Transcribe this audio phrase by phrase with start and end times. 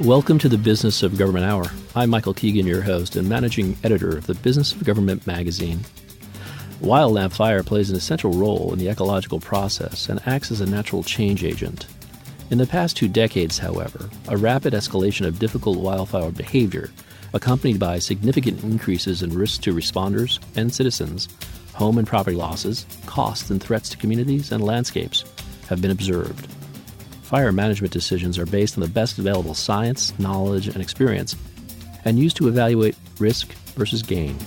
[0.00, 1.64] Welcome to the Business of Government Hour.
[1.94, 5.80] I'm Michael Keegan, your host and managing editor of the Business of Government magazine.
[6.82, 11.02] Wildland fire plays an essential role in the ecological process and acts as a natural
[11.02, 11.86] change agent.
[12.50, 16.90] In the past two decades, however, a rapid escalation of difficult wildfire behavior,
[17.32, 21.26] accompanied by significant increases in risks to responders and citizens,
[21.72, 25.24] home and property losses, costs, and threats to communities and landscapes,
[25.70, 26.46] have been observed.
[27.26, 31.34] Fire management decisions are based on the best available science, knowledge, and experience,
[32.04, 34.38] and used to evaluate risk versus gain.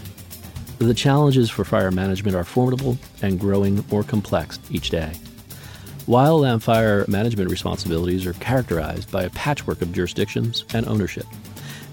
[0.77, 5.11] The challenges for fire management are formidable and growing more complex each day.
[6.07, 11.25] Wildland fire management responsibilities are characterized by a patchwork of jurisdictions and ownership,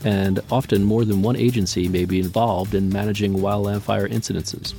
[0.04, 4.72] and often more than one agency may be involved in managing wildland fire incidences.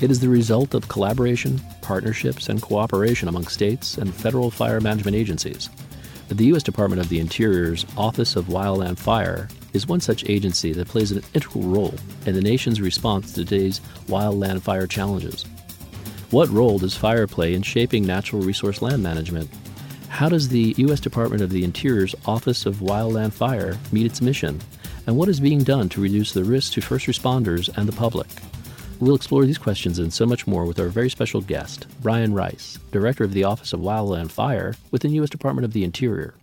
[0.00, 5.16] It is the result of collaboration, partnerships, and cooperation among states and federal fire management
[5.16, 5.70] agencies.
[6.28, 6.62] The U.S.
[6.64, 11.22] Department of the Interior's Office of Wildland Fire is one such agency that plays an
[11.32, 11.94] integral role
[12.26, 15.44] in the nation's response to today's wildland fire challenges.
[16.30, 19.48] What role does fire play in shaping natural resource land management?
[20.08, 20.98] How does the U.S.
[21.00, 24.60] Department of the Interior's Office of Wildland Fire meet its mission?
[25.06, 28.26] And what is being done to reduce the risk to first responders and the public?
[29.00, 32.78] We'll explore these questions and so much more with our very special guest, Bryan Rice,
[32.92, 35.30] Director of the Office of Wildland Fire within U.S.
[35.30, 36.34] Department of the Interior.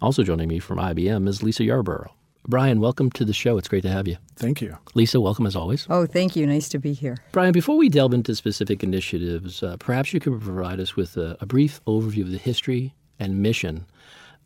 [0.00, 2.12] Also joining me from IBM is Lisa Yarborough.
[2.48, 3.58] Bryan, welcome to the show.
[3.58, 4.16] It's great to have you.
[4.36, 4.78] Thank you.
[4.94, 5.84] Lisa, welcome as always.
[5.90, 6.46] Oh, thank you.
[6.46, 7.16] Nice to be here.
[7.32, 11.36] Bryan, before we delve into specific initiatives, uh, perhaps you could provide us with a,
[11.40, 13.84] a brief overview of the history and mission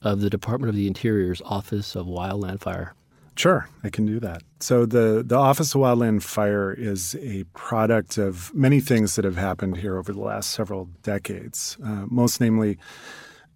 [0.01, 2.95] of the Department of the Interior's Office of Wildland Fire.
[3.37, 4.43] Sure, I can do that.
[4.61, 9.37] So the the Office of Wildland Fire is a product of many things that have
[9.37, 11.79] happened here over the last several decades.
[11.83, 12.79] Uh, most namely,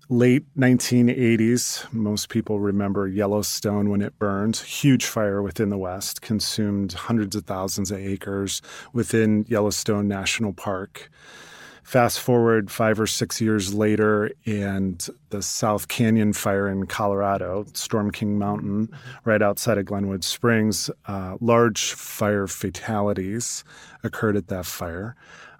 [0.09, 1.93] late 1980s.
[1.93, 4.57] Most people remember Yellowstone when it burned.
[4.57, 11.11] Huge fire within the West, consumed hundreds of thousands of acres within Yellowstone National Park.
[11.85, 18.11] Fast forward five or six years later, and the South Canyon fire in Colorado, Storm
[18.11, 18.89] King Mountain,
[19.27, 23.65] right outside of Glenwood Springs, uh, large fire fatalities
[24.03, 25.15] occurred at that fire.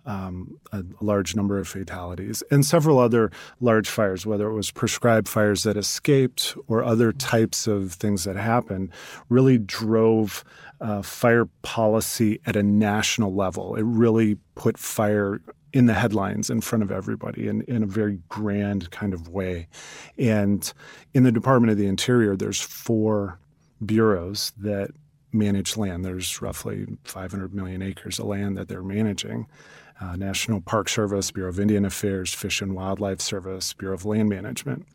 [0.07, 3.31] Um, a, large number of fatalities, and several other
[3.61, 8.37] large fires, whether it was prescribed fires that escaped or other types of things that
[8.37, 8.91] happened,
[9.31, 10.45] really drove
[10.83, 13.77] uh, fire policy at a national level.
[13.77, 15.41] It really put fire
[15.75, 19.67] in the headlines in front of everybody in, in a very grand kind of way.
[20.17, 20.73] And
[21.13, 23.41] in the Department of the Interior, there's four
[23.85, 24.93] bureaus that
[25.33, 26.05] manage land.
[26.05, 29.49] There's roughly 500 million acres of land that they're managing.
[30.01, 34.29] Uh, National Park Service, Bureau of Indian Affairs, Fish and Wildlife Service, Bureau of Land
[34.29, 34.87] Management.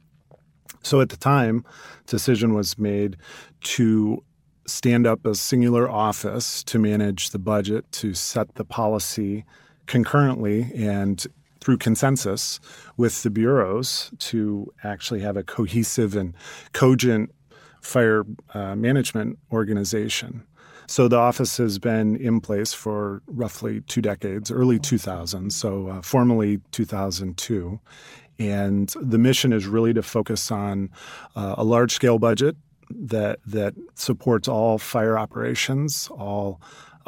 [0.82, 1.66] So at the time,
[2.08, 3.18] decision was made
[3.62, 4.24] to
[4.66, 9.44] stand up a singular office to manage the budget, to set the policy
[9.90, 11.26] concurrently and
[11.60, 12.60] through consensus
[12.96, 16.34] with the bureaus to actually have a cohesive and
[16.72, 17.34] cogent
[17.82, 18.24] fire
[18.54, 20.44] uh, management organization.
[20.88, 26.02] So the office has been in place for roughly two decades, early 2000s, so uh,
[26.02, 27.80] formally 2002.
[28.40, 30.90] And the mission is really to focus on
[31.36, 32.56] uh, a large scale budget
[32.90, 36.60] that that supports all fire operations, all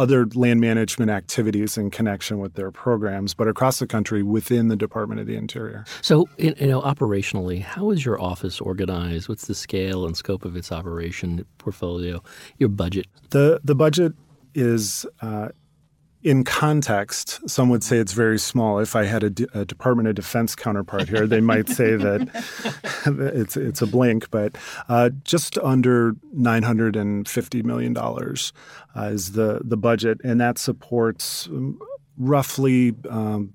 [0.01, 4.75] other land management activities in connection with their programs, but across the country within the
[4.75, 5.85] Department of the Interior.
[6.01, 9.29] So, you know, operationally, how is your office organized?
[9.29, 12.23] What's the scale and scope of its operation portfolio?
[12.57, 13.05] Your budget?
[13.29, 14.13] The the budget
[14.55, 15.49] is uh,
[16.23, 18.79] in context, some would say it's very small.
[18.79, 22.29] If I had a, D- a Department of Defense counterpart here, they might say that
[23.05, 24.29] it's it's a blink.
[24.29, 24.55] But
[24.87, 28.53] uh, just under nine hundred and fifty million dollars
[28.95, 31.79] uh, is the the budget, and that supports um,
[32.17, 33.53] roughly um,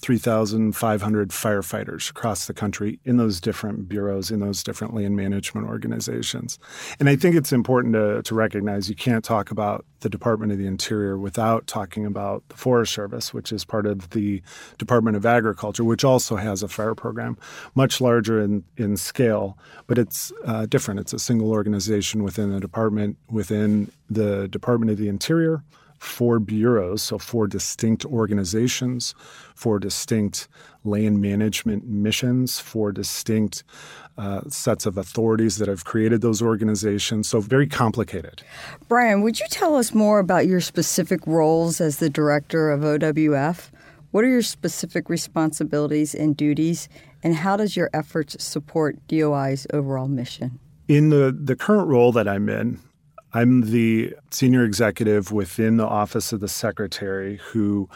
[0.00, 6.58] 3,500 firefighters across the country in those different bureaus, in those different land management organizations.
[6.98, 10.58] And I think it's important to, to recognize you can't talk about the Department of
[10.58, 14.42] the Interior without talking about the Forest Service, which is part of the
[14.78, 17.36] Department of Agriculture, which also has a fire program,
[17.74, 21.00] much larger in, in scale, but it's uh, different.
[21.00, 25.62] It's a single organization within the department, within the Department of the Interior
[26.00, 29.14] four bureaus, so four distinct organizations,
[29.54, 30.48] four distinct
[30.82, 33.62] land management missions, four distinct
[34.16, 37.28] uh, sets of authorities that have created those organizations.
[37.28, 38.42] So, very complicated.
[38.88, 43.70] Bryan, would you tell us more about your specific roles as the director of OWF?
[44.10, 46.88] What are your specific responsibilities and duties,
[47.22, 50.58] and how does your efforts support DOI's overall mission?
[50.88, 52.80] In the, the current role that I'm in,
[53.32, 57.88] I'm the senior executive within the Office of the Secretary who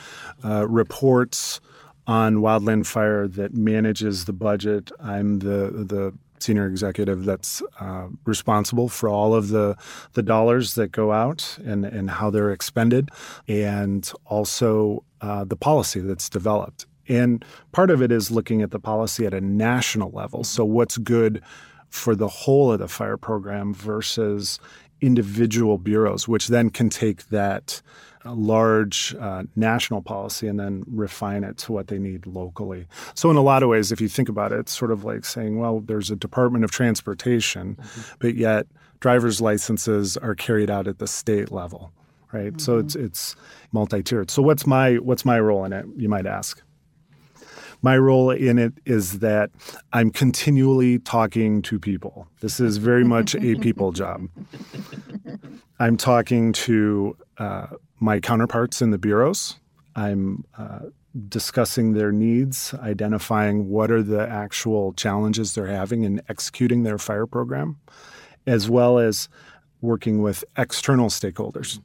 [0.44, 1.60] uh, reports
[2.06, 4.92] on wildland fire that manages the budget.
[5.00, 9.76] I'm the the senior executive that's uh, responsible for all of the
[10.12, 13.10] the dollars that go out and and how they're expended,
[13.48, 16.86] and also uh, the policy that's developed.
[17.08, 20.42] And part of it is looking at the policy at a national level.
[20.44, 21.42] So what's good
[21.94, 24.58] for the whole of the fire program versus
[25.04, 27.82] individual bureaus, which then can take that
[28.24, 32.86] uh, large uh, national policy and then refine it to what they need locally.
[33.14, 35.24] So, in a lot of ways, if you think about it, it's sort of like
[35.24, 38.14] saying, well, there's a Department of Transportation, mm-hmm.
[38.18, 38.66] but yet
[39.00, 41.92] driver's licenses are carried out at the state level,
[42.32, 42.54] right?
[42.54, 42.58] Mm-hmm.
[42.58, 43.36] So it's it's
[43.72, 44.30] multi-tiered.
[44.30, 45.84] So, what's my what's my role in it?
[45.96, 46.62] You might ask.
[47.84, 49.50] My role in it is that
[49.92, 52.26] I'm continually talking to people.
[52.40, 54.26] This is very much a people job.
[55.78, 57.66] I'm talking to uh,
[58.00, 59.60] my counterparts in the bureaus.
[59.94, 60.86] I'm uh,
[61.28, 67.26] discussing their needs, identifying what are the actual challenges they're having in executing their fire
[67.26, 67.76] program,
[68.46, 69.28] as well as
[69.82, 71.82] working with external stakeholders,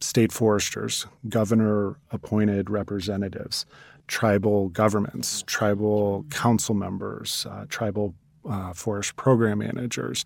[0.00, 3.66] state foresters, governor appointed representatives,
[4.06, 8.14] tribal governments, tribal council members, uh, tribal
[8.48, 10.24] uh, forest program managers,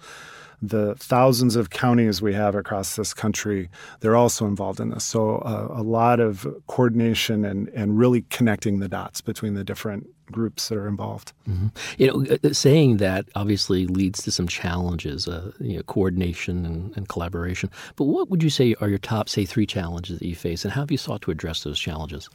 [0.63, 3.69] the thousands of counties we have across this country,
[4.01, 5.05] they're also involved in this.
[5.05, 10.07] So uh, a lot of coordination and, and really connecting the dots between the different
[10.31, 11.33] groups that are involved.
[11.49, 11.67] Mm-hmm.
[11.99, 16.65] You know, uh, uh, saying that obviously leads to some challenges, uh, you know, coordination
[16.65, 17.69] and, and, collaboration.
[17.97, 20.73] But what would you say are your top, say, three challenges that you face, and
[20.73, 22.31] how have you sought to address those challenges?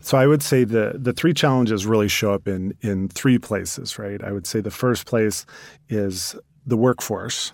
[0.00, 3.98] So I would say the the three challenges really show up in in three places,
[3.98, 4.22] right?
[4.22, 5.46] I would say the first place
[5.88, 7.52] is the workforce.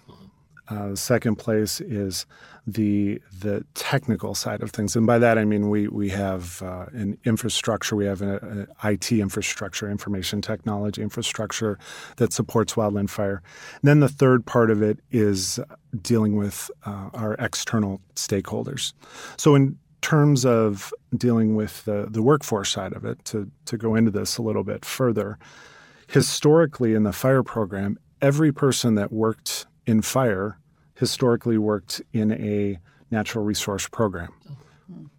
[0.69, 2.25] Uh, the second place is
[2.67, 6.87] the the technical side of things, and by that I mean we we have uh,
[6.93, 11.79] an infrastructure, we have an IT infrastructure, information technology infrastructure
[12.17, 13.43] that supports wildland fire.
[13.83, 15.59] And then the third part of it is
[16.01, 18.93] dealing with uh, our external stakeholders.
[19.37, 23.95] So in terms of dealing with the, the workforce side of it, to, to go
[23.95, 25.39] into this a little bit further,
[26.09, 30.59] historically in the fire program, every person that worked in fire
[30.95, 32.79] historically worked in a
[33.11, 34.33] natural resource program.
[34.51, 34.57] Oh.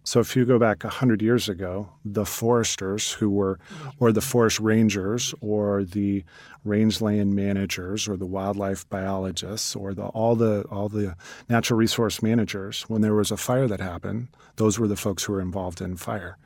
[0.06, 3.58] So if you go back 100 years ago, the foresters who were,
[3.98, 6.24] or the forest rangers, or the
[6.64, 11.16] rangeland managers, or the wildlife biologists, or the, all the all the
[11.48, 15.32] natural resource managers, when there was a fire that happened, those were the folks who
[15.32, 16.36] were involved in fire.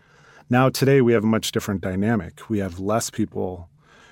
[0.49, 2.49] Now today we have a much different dynamic.
[2.49, 3.69] We have less people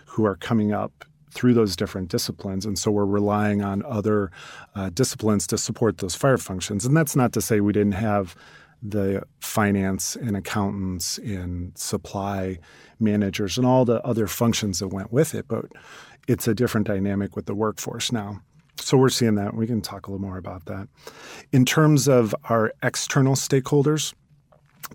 [0.07, 2.65] who are coming up through those different disciplines.
[2.65, 4.31] And so we're relying on other
[4.75, 6.87] uh, disciplines to support those fire functions.
[6.87, 8.35] And that's not to say we didn't have
[8.83, 12.59] the finance and accountants and supply
[13.01, 15.47] managers and all the other functions that went with it.
[15.49, 15.67] But
[16.29, 18.43] it's a different dynamic with the workforce now.
[18.79, 19.55] So we're seeing that.
[19.55, 20.89] We can talk a little more about that.
[21.53, 24.15] In terms of our external stakeholders,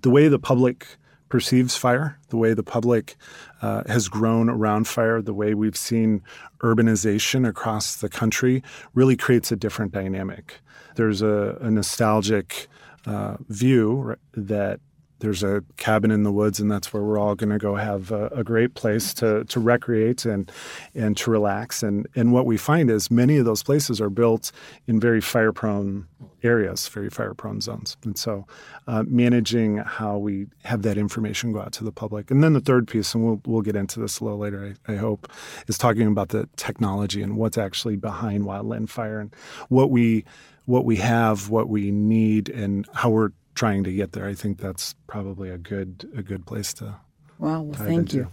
[0.02, 0.88] the way the public
[1.30, 3.16] perceives fire, the way the public
[3.62, 6.22] uh, has grown around fire, the way we've seen
[6.60, 8.62] urbanization across the country
[8.94, 10.60] really creates a different dynamic.
[10.96, 12.68] There's a, a nostalgic
[13.06, 14.80] uh, view that
[15.22, 18.12] there's a cabin in the woods, and that's where we're all going to go have
[18.12, 20.52] a, a, great place to, to recreate and
[20.94, 21.82] and to relax.
[21.84, 24.52] And and what we find is many of those places are built
[24.88, 26.08] in very fire prone
[26.44, 27.98] areas, very fire prone zones.
[28.04, 28.46] And so,
[28.88, 32.32] uh, managing how we have that information go out to the public.
[32.32, 34.94] And then the third piece, and we'll we'll get into this a little later, I,
[34.94, 35.32] I hope,
[35.68, 39.34] is talking about the technology and what's actually behind wildland fire and
[39.70, 40.26] what we
[40.66, 44.28] what we have, what we need, and how we're trying to get there.
[44.28, 46.96] I think that's probably a good a good place to.
[47.40, 48.28] Wow, well, thank you.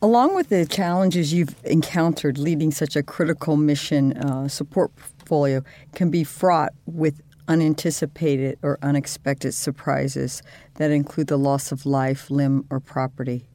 [0.00, 5.62] Along with the challenges you've encountered, leading such a critical mission uh, support portfolio
[5.94, 10.42] can be fraught with unanticipated or unexpected surprises
[10.74, 13.47] that include the loss of life, limb, or property.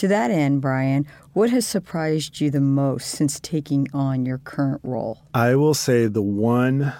[0.00, 4.80] To that end, Bryan, what has surprised you the most since taking on your current
[4.82, 5.18] role?
[5.34, 6.94] I will say the one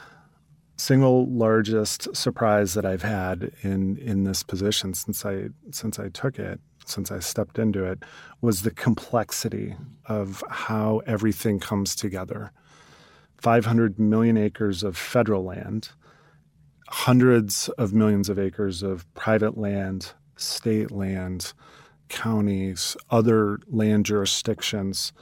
[0.76, 6.38] single largest surprise that I've had in in this position since I since I took
[6.38, 8.02] it, since I stepped into it,
[8.42, 12.52] was the complexity of how everything comes together.
[13.38, 15.88] 500 million acres of federal land,
[16.88, 21.54] hundreds of millions of acres of private land, state land,
[22.10, 25.12] counties, other land jurisdictions,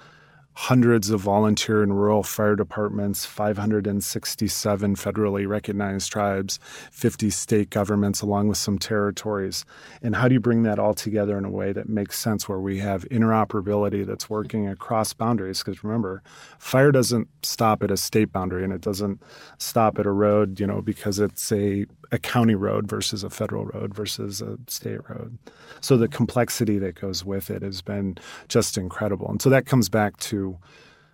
[0.59, 6.59] hundreds of volunteer and rural fire departments, 567 federally recognized tribes,
[6.91, 9.65] 50 state governments, along with some territories.
[10.03, 12.59] And how do you bring that all together in a way that makes sense where
[12.59, 15.63] we have interoperability that's working across boundaries?
[15.63, 16.25] Because remember,
[16.59, 19.23] fire doesn't stop at a state boundary and it doesn't
[19.59, 23.67] stop at a road, you know, because it's a a county road versus a federal
[23.67, 25.39] road versus a state road.
[25.81, 28.17] So the complexity that goes with it has been
[28.49, 29.29] just incredible.
[29.29, 30.59] And so that comes back to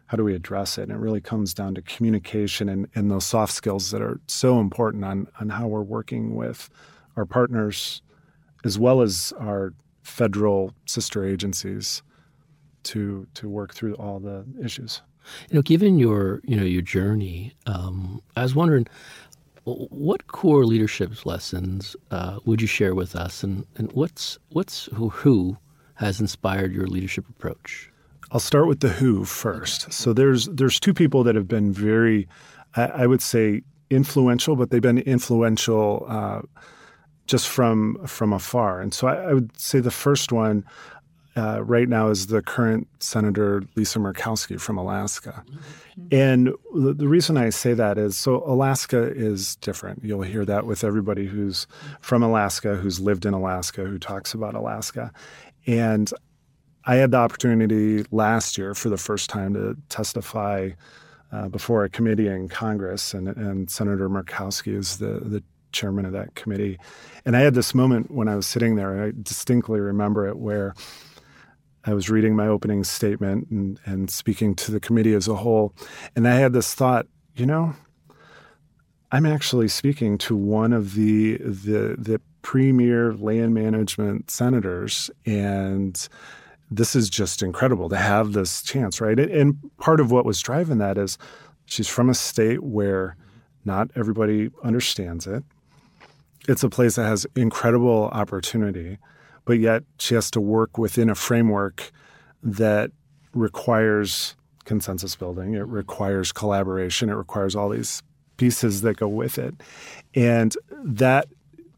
[0.06, 0.82] how do we address it?
[0.82, 4.60] And it really comes down to communication and, and those soft skills that are so
[4.60, 6.70] important on, on how we're working with
[7.16, 8.02] our partners
[8.64, 9.72] as well as our
[10.02, 12.02] federal sister agencies
[12.82, 15.00] to to work through all the issues.
[15.50, 18.86] You know, given your you know your journey, um, I was wondering
[19.64, 25.08] what core leadership lessons uh, would you share with us, and, and what's what's who,
[25.08, 25.56] who
[25.94, 27.90] has inspired your leadership approach?
[28.30, 29.92] I'll start with the who first.
[29.92, 32.28] So there's there's two people that have been very,
[32.76, 36.42] I, I would say, influential, but they've been influential uh,
[37.26, 38.80] just from from afar.
[38.80, 40.64] And so I, I would say the first one
[41.36, 45.44] uh, right now is the current Senator Lisa Murkowski from Alaska.
[45.46, 46.06] Mm-hmm.
[46.12, 50.04] And the, the, reason I say that is so Alaska is different.
[50.04, 51.66] You'll hear that with everybody who's
[52.00, 55.12] from Alaska, who's lived in Alaska, who talks about Alaska.
[55.66, 56.12] And
[56.84, 60.70] I had the opportunity last year for the first time to testify
[61.32, 66.12] uh, before a committee in Congress, and, and Senator Murkowski is the, the chairman of
[66.12, 66.78] that committee.
[67.24, 70.38] And I had this moment when I was sitting there, and I distinctly remember it,
[70.38, 70.74] where
[71.86, 75.74] I was reading my opening statement and, and speaking to the committee as a whole.
[76.16, 77.74] And I had this thought, you know,
[79.12, 86.08] I'm actually speaking to one of the the the premier land management senators and
[86.70, 89.18] this is just incredible to have this chance, right?
[89.18, 91.16] And part of what was driving that is
[91.66, 93.16] she's from a state where
[93.64, 95.44] not everybody understands it.
[96.48, 98.98] It's a place that has incredible opportunity
[99.44, 101.92] but yet she has to work within a framework
[102.42, 102.90] that
[103.34, 108.02] requires consensus building, it requires collaboration, it requires all these
[108.36, 109.54] pieces that go with it.
[110.14, 111.28] And that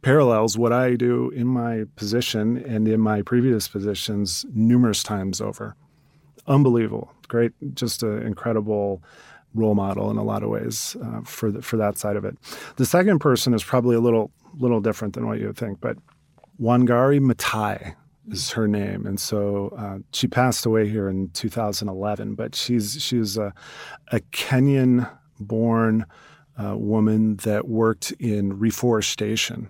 [0.03, 5.75] parallels what I do in my position and in my previous positions numerous times over.
[6.47, 7.13] Unbelievable.
[7.29, 9.03] Great, just an incredible
[9.55, 12.37] role model in a lot of ways uh, for the, for that side of it.
[12.77, 15.99] The second person is probably a little little different than what you would think, but
[16.61, 17.95] Wangari Maathai
[18.31, 22.35] is her name, and so uh, she passed away here in 2011.
[22.35, 23.53] But she's she's a,
[24.11, 26.07] a Kenyan-born
[26.63, 29.69] uh, woman that worked in reforestation.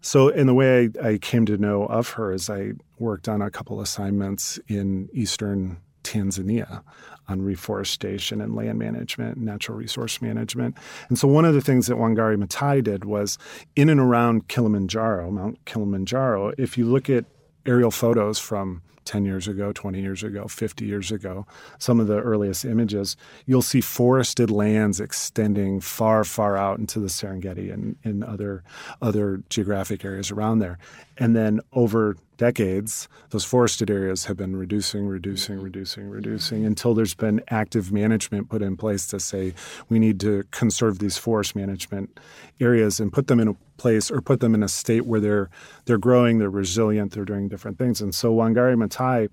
[0.00, 3.42] So, in the way I, I, came to know of her is I worked on
[3.42, 6.82] a couple assignments in eastern Tanzania
[7.28, 10.76] on reforestation and land management and natural resource management.
[11.08, 13.38] And so one of the things that Wangari Maathai did was
[13.74, 17.24] in and around Kilimanjaro, Mount Kilimanjaro, if you look at
[17.66, 21.46] aerial photos from 10 years ago, 20 years ago, 50 years ago,
[21.78, 27.06] some of the earliest images, you'll see forested lands extending far, far out into the
[27.06, 28.62] Serengeti and in other,
[29.00, 30.78] other geographic areas around there.
[31.18, 35.64] And then over decades, those forested areas have been reducing, reducing, mm-hmm.
[35.64, 39.54] reducing, reducing until there's been active management put in place to say
[39.88, 42.18] we need to conserve these forest management
[42.60, 45.50] areas and put them in a place or put them in a state where they're
[45.84, 48.00] they're growing, they're resilient, they're doing different things.
[48.00, 49.28] And so Wangari Maathai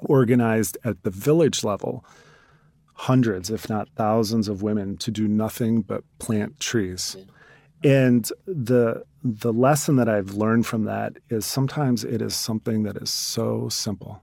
[0.00, 2.04] organized at the village level
[2.94, 7.16] hundreds, if not thousands, of women to do nothing but plant trees.
[7.82, 12.96] And the the lesson that I've learned from that is sometimes it is something that
[12.96, 14.22] is so simple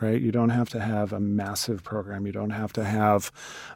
[0.00, 0.20] right?
[0.20, 2.26] You don't have to have a massive program.
[2.26, 3.32] You don't have to have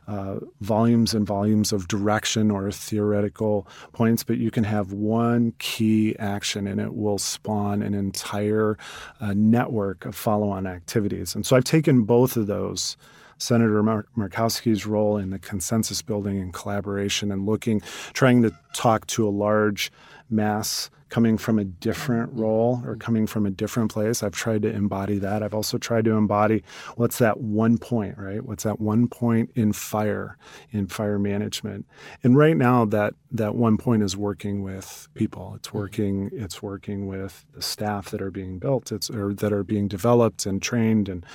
[0.07, 6.17] uh, volumes and volumes of direction or theoretical points, but you can have one key
[6.19, 8.77] action and it will spawn an entire
[9.21, 11.35] uh, network of follow on activities.
[11.35, 12.97] And so I've taken both of those.
[13.39, 17.81] Senator Mar- Murkowski's role in the consensus building and collaboration and looking,
[18.13, 19.91] trying to talk to a large
[20.29, 22.41] mass coming from a different mm-hmm.
[22.41, 22.99] role or mm-hmm.
[22.99, 24.23] coming from a different place.
[24.23, 25.43] I've tried to embody that.
[25.43, 26.63] I've also tried to embody
[26.97, 28.43] what's that one point, right?
[28.43, 30.39] What's that one point in fire,
[30.71, 31.87] in fire management.
[32.23, 35.53] And right now that that one point is working with people.
[35.57, 35.79] It's mm-hmm.
[35.79, 39.89] working it's working with the staff that are being built, it's or that are being
[39.89, 41.27] developed and trained and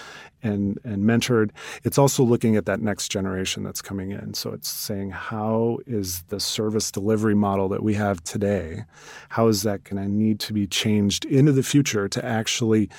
[0.41, 1.51] and and mentored.
[1.83, 4.33] It's also looking at that next generation that's coming in.
[4.33, 8.83] So it's saying how is the service delivery model that we have today,
[9.29, 12.89] how is that going to need to be changed into the future to actually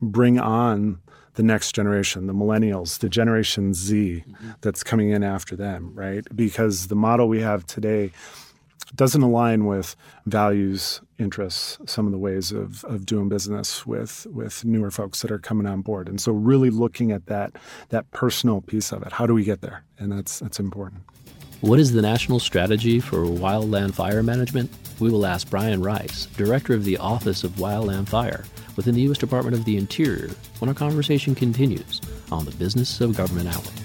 [0.00, 1.00] bring on
[1.34, 4.50] the next generation, the millennials, the Generation Z mm-hmm.
[4.60, 6.26] that's coming in after them, right?
[6.34, 8.10] Because the model we have today
[8.94, 9.96] doesn't align with
[10.26, 15.30] values, interests, some of the ways of, of doing business with with newer folks that
[15.30, 16.08] are coming on board.
[16.08, 17.52] And so really looking at that
[17.88, 19.12] that personal piece of it.
[19.12, 19.84] How do we get there?
[19.98, 21.02] And that's that's important.
[21.62, 24.68] What is the national strategy for wildland fire management?
[24.98, 29.18] We will ask Bryan Rice, Director of the Office of Wildland Fire within the U.S.
[29.18, 32.00] Department of the Interior, when our conversation continues
[32.32, 33.81] on the Business of Government Hour.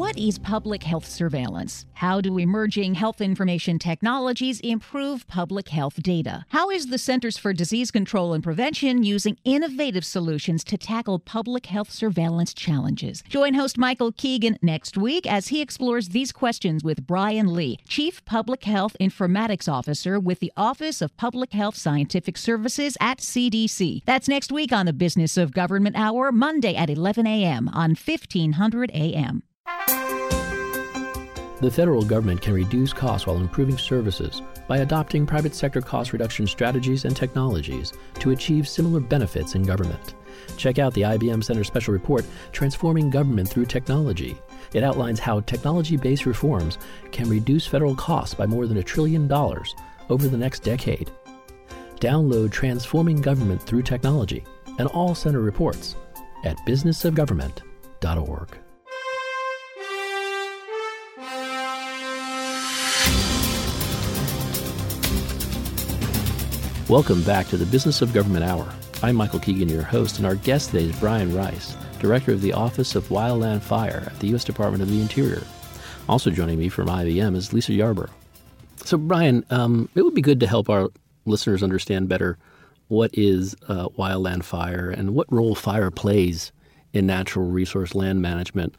[0.00, 1.84] What is public health surveillance?
[1.92, 6.46] How do emerging health information technologies improve public health data?
[6.48, 11.66] How is the Centers for Disease Control and Prevention using innovative solutions to tackle public
[11.66, 13.22] health surveillance challenges?
[13.28, 18.24] Join host Michael Keegan next week as he explores these questions with Brian Lee, Chief
[18.24, 24.04] Public Health Informatics Officer with the Office of Public Health Scientific Services at CDC.
[24.06, 27.68] That's next week on the Business of Government Hour, Monday at 11 a.m.
[27.68, 29.42] on 1500 a.m.
[31.60, 36.46] The federal government can reduce costs while improving services by adopting private sector cost reduction
[36.46, 40.14] strategies and technologies to achieve similar benefits in government.
[40.56, 44.38] Check out the IBM Center Special Report, Transforming Government Through Technology.
[44.72, 46.78] It outlines how technology based reforms
[47.12, 49.74] can reduce federal costs by more than a trillion dollars
[50.08, 51.10] over the next decade.
[51.96, 54.46] Download Transforming Government Through Technology
[54.78, 55.94] and all center reports
[56.44, 58.58] at businessofgovernment.org.
[66.90, 68.68] Welcome back to the Business of Government Hour.
[69.00, 72.52] I'm Michael Keegan, your host, and our guest today is Bryan Rice, Director of the
[72.52, 74.42] Office of Wildland Fire at the U.S.
[74.42, 75.44] Department of the Interior.
[76.08, 78.10] Also joining me from IBM is Lisa Yarbrough.
[78.84, 80.88] So, Bryan, um, it would be good to help our
[81.26, 82.36] listeners understand better
[82.88, 86.50] what is uh, wildland fire and what role fire plays
[86.92, 88.74] in natural resource land management.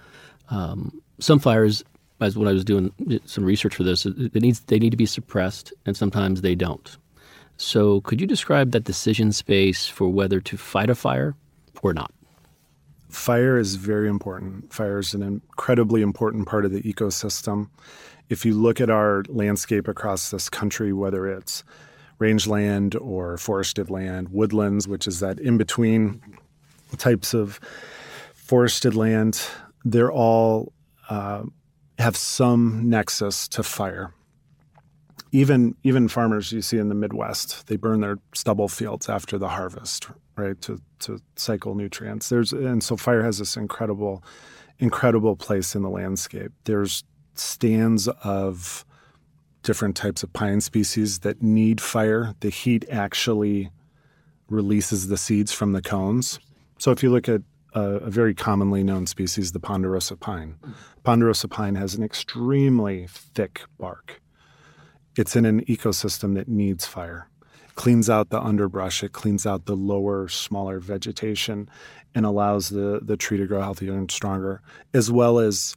[0.50, 1.82] Um, some fires,
[2.20, 2.92] as when I was doing
[3.24, 6.98] some research for this, it needs they need to be suppressed, and sometimes they don't.
[7.62, 11.36] So, could you describe that decision space for whether to fight a fire
[11.84, 12.12] or not?
[13.08, 14.74] Fire is very important.
[14.74, 17.70] Fire is an incredibly important part of the ecosystem.
[18.30, 21.64] If you look at our landscape across this country, whether it's
[22.18, 26.20] rangeland or forested land, woodlands, which is that in between
[26.98, 27.60] types of
[28.34, 29.40] forested land,
[29.86, 30.74] they're all
[31.10, 31.44] uh,
[32.00, 34.16] have some nexus to fire
[35.32, 39.50] even even farmers you see in the Midwest, they burn their stubble fields after the
[39.50, 42.30] harvest, right, to to cycle nutrients.
[42.30, 44.24] There's and so fire has this incredible,
[44.80, 46.52] incredible place in the landscape.
[46.66, 47.04] There's
[47.36, 48.86] stands of
[49.64, 52.36] different types of pine species that need fire.
[52.42, 53.72] The heat actually
[54.50, 56.40] releases the seeds from the cones.
[56.78, 57.42] So if you look at
[57.74, 60.58] a, a very commonly known species, the ponderosa pine,
[61.04, 64.20] ponderosa pine has an extremely thick bark
[65.16, 67.28] it's in an ecosystem that needs fire.
[67.76, 71.70] Cleans out the underbrush, it cleans out the lower, smaller vegetation,
[72.14, 74.62] and allows the, the tree to grow healthier and stronger,
[74.94, 75.76] as well as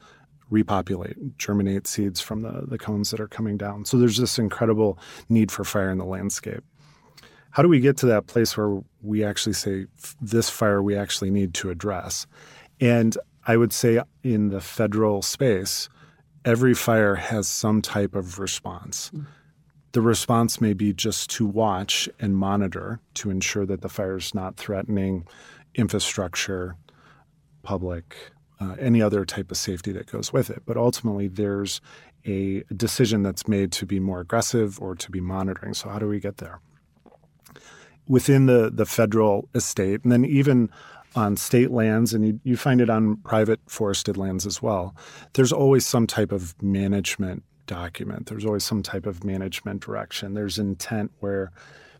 [0.51, 3.85] repopulate, germinate seeds from the, the cones that are coming down.
[3.85, 6.63] So there's this incredible need for fire in the landscape.
[7.51, 9.87] How do we get to that place where we actually say,
[10.21, 12.27] this fire we actually need to address?
[12.81, 13.17] And
[13.47, 15.89] I would say in the federal space,
[16.45, 19.11] every fire has some type of response.
[19.93, 24.35] The response may be just to watch and monitor to ensure that the fire is
[24.35, 25.27] not threatening
[25.75, 26.77] infrastructure,
[27.63, 28.17] public,
[28.61, 30.63] uh, any other type of safety that goes with it.
[30.67, 31.81] But ultimately, there's
[32.27, 35.75] a decision that's made to be more aggressive or to be monitoring.
[35.75, 36.61] So, how do we get there?
[38.07, 40.71] Within the, the federal estate, and then even
[41.15, 44.95] on state lands, and you, you find it on private forested lands as well,
[45.35, 48.27] there's always some type of management document.
[48.27, 50.35] There's always some type of management direction.
[50.35, 51.53] There's intent where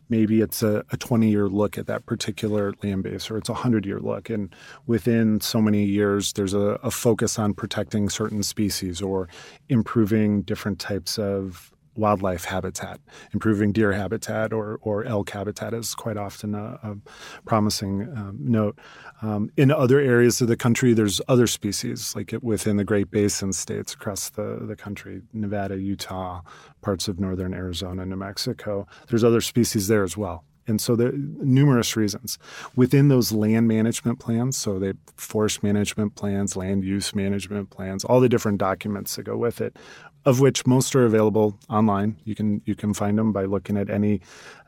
[0.09, 3.53] maybe it's a, a 20 year look at that particular land base or it's a
[3.53, 4.29] 100 year look.
[4.31, 4.55] And
[4.87, 9.29] within so many years, there's a, a focus on protecting certain species or
[9.69, 13.01] improving different types of wildlife habitat.
[13.33, 16.97] Improving deer habitat or, or elk habitat is quite often a, a
[17.45, 18.79] promising um, note.
[19.23, 23.53] Um, in other areas of the country, there's other species, like within the Great Basin
[23.53, 26.43] states across the, the country Nevada, Utah,
[26.83, 28.87] parts of northern Arizona, New Mexico.
[29.09, 30.45] There's other species there as well.
[30.67, 32.39] And so there are numerous reasons.
[32.75, 38.21] Within those land management plans, so they forest management plans, land use management plans, all
[38.21, 39.77] the different documents that go with it,
[40.25, 42.17] of which most are available online.
[42.25, 44.21] You can you can find them by looking at any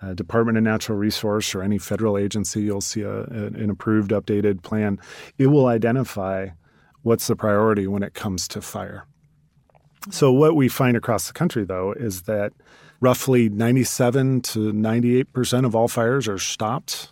[0.02, 2.62] uh, Department of Natural Resource or any federal agency.
[2.62, 4.98] You'll see a, an approved, updated plan.
[5.38, 6.48] It will identify
[7.02, 9.06] what's the priority when it comes to fire.
[10.10, 12.52] So what we find across the country, though, is that
[13.00, 17.08] roughly 97 to 98 percent of all fires are stopped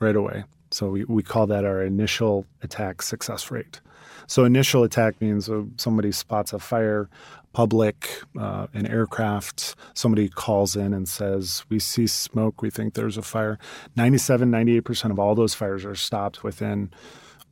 [0.00, 0.44] right away.
[0.70, 3.80] So we, we call that our initial attack success rate.
[4.26, 7.08] So initial attack means uh, somebody spots a fire,
[7.52, 13.16] public, uh, an aircraft, somebody calls in and says, We see smoke, we think there's
[13.16, 13.58] a fire.
[13.96, 16.90] 97, 98% of all those fires are stopped within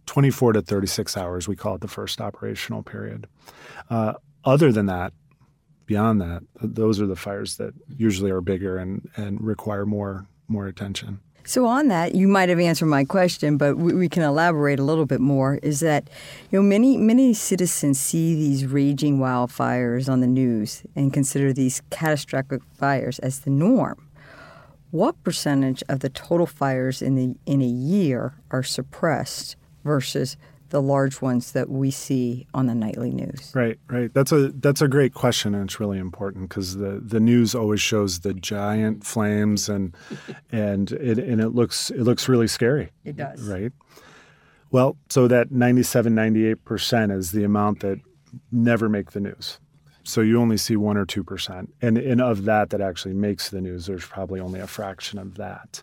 [0.07, 1.49] 24 to 36 hours.
[1.49, 3.27] We call it the first operational period.
[3.91, 5.13] Uh, other than that,
[5.87, 10.69] beyond that, those are the fires that usually are bigger and, and require more more
[10.69, 11.21] attention.
[11.47, 14.83] So on that, you might have answered my question, but we, we, can elaborate a
[14.83, 15.61] little bit more.
[15.63, 16.11] Is that
[16.51, 21.83] you know many many citizens see these raging wildfires on the news and consider these
[21.91, 24.09] catastrophic fires as the norm.
[24.91, 29.55] What percentage of the total fires in the in a year are suppressed
[29.85, 30.37] versus
[30.71, 33.53] the large ones that we see on the nightly news?
[33.55, 34.13] Right, right.
[34.13, 37.81] That's a that's a great question, and it's really important because the, the news always
[37.81, 39.95] shows the giant flames, and
[40.51, 42.91] and it and it looks it looks really scary.
[43.05, 43.73] It does, right?
[44.71, 48.01] Well, so that 97, 98 percent is the amount that
[48.51, 49.61] never make the news.
[50.03, 53.51] So you only see one or two percent, and and of that that actually makes
[53.51, 55.83] the news, there's probably only a fraction of that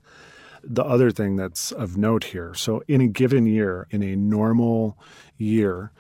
[0.64, 4.98] the other thing that's of note here so, in a given year, in a normal
[5.38, 5.92] year,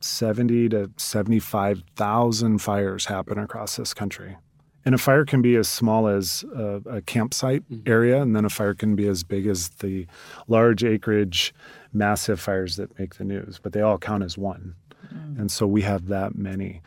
[0.00, 4.36] 70 to 75,000 fires happen across this country.
[4.84, 7.88] And a fire can be as small as a, a campsite mm-hmm.
[7.88, 10.06] area, and then a fire can be as big as the
[10.48, 11.54] large acreage,
[11.92, 14.74] massive fires that make the news, but they all count as one.
[15.12, 15.40] Mm-hmm.
[15.40, 16.80] And so we have that many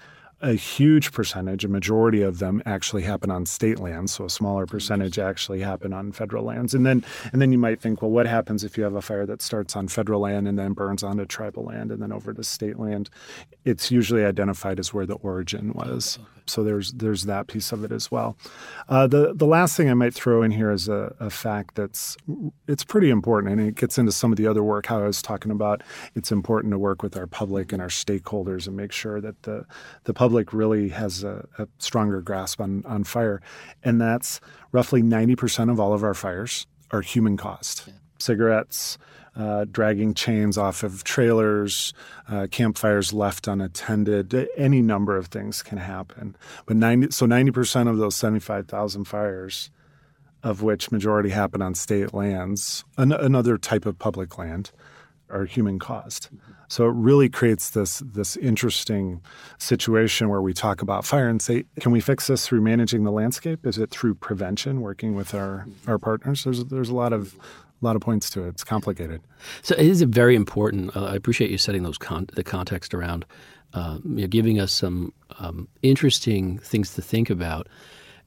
[0.43, 4.65] a huge percentage, a majority of them actually happen on state lands, so a smaller
[4.65, 6.73] percentage actually happen on federal lands.
[6.73, 9.25] And then and then you might think, well, what happens if you have a fire
[9.25, 12.43] that starts on federal land and then burns onto tribal land and then over to
[12.43, 13.09] state land?
[13.63, 16.19] It's usually identified as where the origin was.
[16.45, 18.37] So there's there's that piece of it as well.
[18.89, 22.17] Uh, the the last thing I might throw in here is a, a fact that's
[22.67, 24.87] it's pretty important, and it gets into some of the other work.
[24.87, 25.83] How I was talking about,
[26.15, 29.65] it's important to work with our public and our stakeholders and make sure that the
[30.03, 33.41] the public really has a, a stronger grasp on, on fire.
[33.83, 34.39] And that's
[34.71, 37.87] roughly 90% of all of our fires are human caused.
[37.87, 37.93] Yeah.
[38.19, 38.97] Cigarettes,
[39.35, 41.93] uh, dragging chains off of trailers,
[42.29, 46.35] uh, campfires left unattended, any number of things can happen.
[46.65, 49.71] But 90, so 90% of those 75,000 fires,
[50.43, 54.71] of which majority happen on state lands, an, another type of public land,
[55.29, 56.29] are human caused.
[56.67, 59.21] So it really creates this this interesting
[59.57, 63.11] situation where we talk about fire and say, can we fix this through managing the
[63.11, 63.65] landscape?
[63.65, 66.43] Is it through prevention, working with our, our partners?
[66.43, 67.35] There's there's a lot of
[67.83, 68.49] a lot of points to it.
[68.49, 69.21] It's complicated.
[69.61, 70.95] So it is very important.
[70.95, 73.25] Uh, I appreciate you setting those con- the context around,
[73.73, 77.67] uh, you know, giving us some um, interesting things to think about,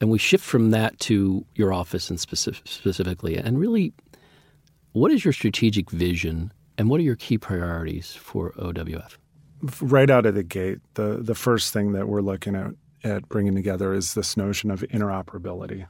[0.01, 3.95] and we shift from that to your office and specific, specifically, and really,
[4.93, 9.17] what is your strategic vision and what are your key priorities for OWF?
[9.81, 12.73] Right out of the gate, the, the first thing that we're looking at,
[13.05, 15.87] at bringing together is this notion of interoperability.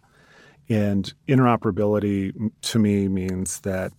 [0.69, 3.93] And interoperability to me means that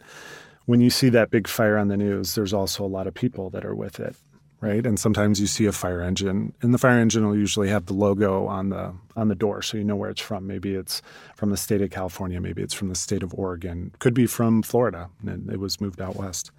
[0.65, 3.49] when you see that big fire on the news, there's also a lot of people
[3.51, 4.17] that are with it,
[4.59, 4.85] right?
[4.85, 7.93] And sometimes you see a fire engine, and the fire engine will usually have the
[7.93, 10.45] logo on the on the door, so you know where it's from.
[10.45, 11.01] Maybe it's
[11.37, 14.61] from the state of California, maybe it's from the state of Oregon, could be from
[14.61, 16.51] Florida, and it was moved out west.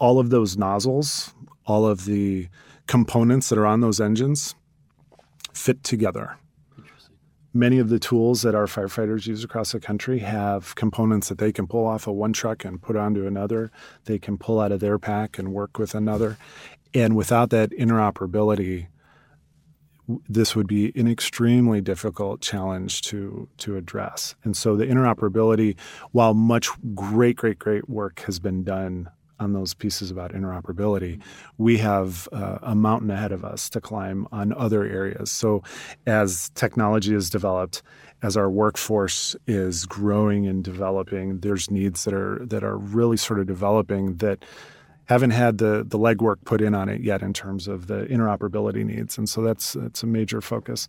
[0.00, 1.32] All of those nozzles,
[1.64, 2.48] all of the
[2.88, 4.56] components that are on those engines,
[5.52, 6.38] fit together
[7.54, 11.52] Many of the tools that our firefighters use across the country have components that they
[11.52, 13.70] can pull off of one truck and put onto another.
[14.06, 16.38] They can pull out of their pack and work with another.
[16.94, 18.86] And without that interoperability,
[20.28, 24.34] this would be an extremely difficult challenge to to address.
[24.44, 25.76] And so the interoperability,
[26.10, 29.10] while much great, great, great work has been done
[29.42, 31.20] on those pieces about interoperability,
[31.58, 35.30] we have uh, a mountain ahead of us to climb on other areas.
[35.30, 35.62] So,
[36.06, 37.82] as technology is developed,
[38.22, 43.40] as our workforce is growing and developing, there's needs that are that are really sort
[43.40, 44.44] of developing that
[45.06, 48.84] haven't had the the legwork put in on it yet in terms of the interoperability
[48.84, 50.88] needs, and so that's that's a major focus.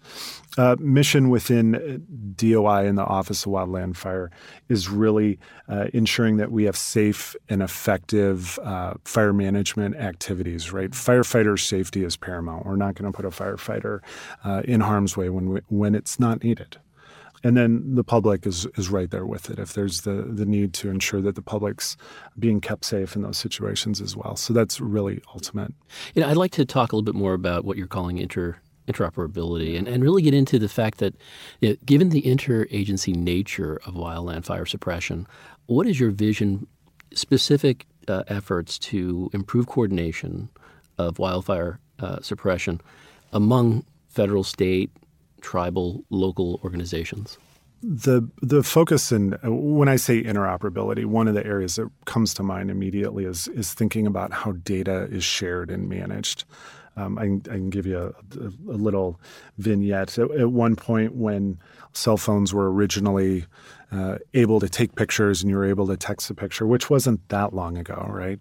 [0.58, 4.32] Uh, mission within DOI and the Office of Wildland Fire
[4.70, 10.72] is really uh, ensuring that we have safe and effective uh, fire management activities.
[10.72, 12.66] Right, firefighter safety is paramount.
[12.66, 14.00] We're not going to put a firefighter
[14.44, 16.78] uh, in harm's way when we, when it's not needed
[17.44, 20.74] and then the public is is right there with it if there's the the need
[20.76, 21.98] to ensure that the public's
[22.40, 24.36] being kept safe in those situations as well.
[24.36, 25.74] So that's really ultimate.
[26.14, 28.58] You know, I'd like to talk a little bit more about what you're calling inter
[28.88, 31.16] interoperability and, and really get into the fact that
[31.62, 35.26] you know, given the interagency nature of wildland fire suppression,
[35.68, 36.68] what is your vision
[37.14, 40.50] specific uh, efforts to improve coordination
[40.98, 42.82] of wildfire uh, suppression
[43.32, 44.92] among federal, state,
[45.44, 47.38] tribal, local organizations?
[47.84, 52.44] The the focus in when I say interoperability, one of the areas that comes to
[52.44, 56.46] mind immediately is is thinking about how data is shared and managed.
[56.96, 58.40] Um, I, I, can give you a,
[58.72, 59.20] a little
[59.58, 60.20] vignette.
[60.20, 61.58] At, at, one point, when
[61.94, 63.48] cell phones were originally
[63.92, 67.28] uh, able to take pictures and you were able to text a picture, which wasn't
[67.30, 68.40] that long ago, right?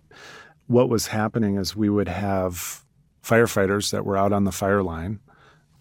[0.67, 2.85] What was happening is we would have
[3.25, 5.19] firefighters that were out on the fire line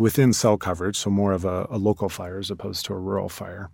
[0.01, 3.29] within cell coverage, so more of a, a local fire as opposed to a rural
[3.29, 3.69] fire.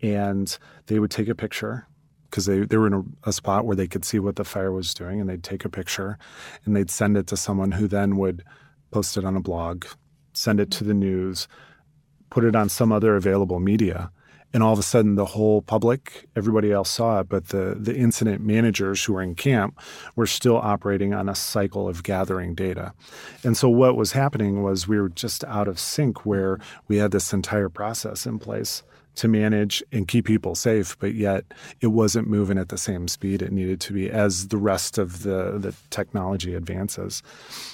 [0.00, 1.86] And they would take a picture
[2.30, 4.72] because they, they were in a, a, spot where they could see what the fire
[4.72, 6.18] was doing and they'd take a picture
[6.64, 8.44] and they'd send it to someone who then would
[8.90, 9.84] post it on a blog,
[10.32, 11.48] send it to the news,
[12.30, 14.10] put it on some other available media
[14.52, 17.96] and all of a sudden the whole public everybody else saw it but the the
[17.96, 19.78] incident managers who were in camp
[20.16, 22.92] were still operating on a cycle of gathering data
[23.44, 26.58] and so what was happening was we were just out of sync where
[26.88, 28.82] we had this entire process in place
[29.18, 31.44] to manage and keep people safe, but yet
[31.80, 35.24] it wasn't moving at the same speed it needed to be as the rest of
[35.24, 37.20] the, the technology advances.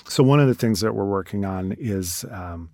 [0.08, 2.70] So, one of the things that we're working on is um,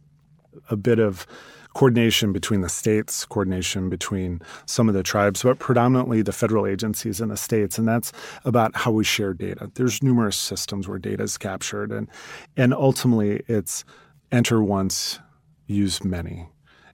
[0.70, 1.26] a bit of
[1.74, 7.20] coordination between the states, coordination between some of the tribes, but predominantly the federal agencies
[7.20, 7.78] and the states.
[7.78, 8.12] And that's
[8.44, 9.70] about how we share data.
[9.74, 12.09] There's numerous systems where data is captured, and,
[12.56, 13.85] and ultimately it's
[14.33, 15.20] enter once,
[15.66, 16.48] use many.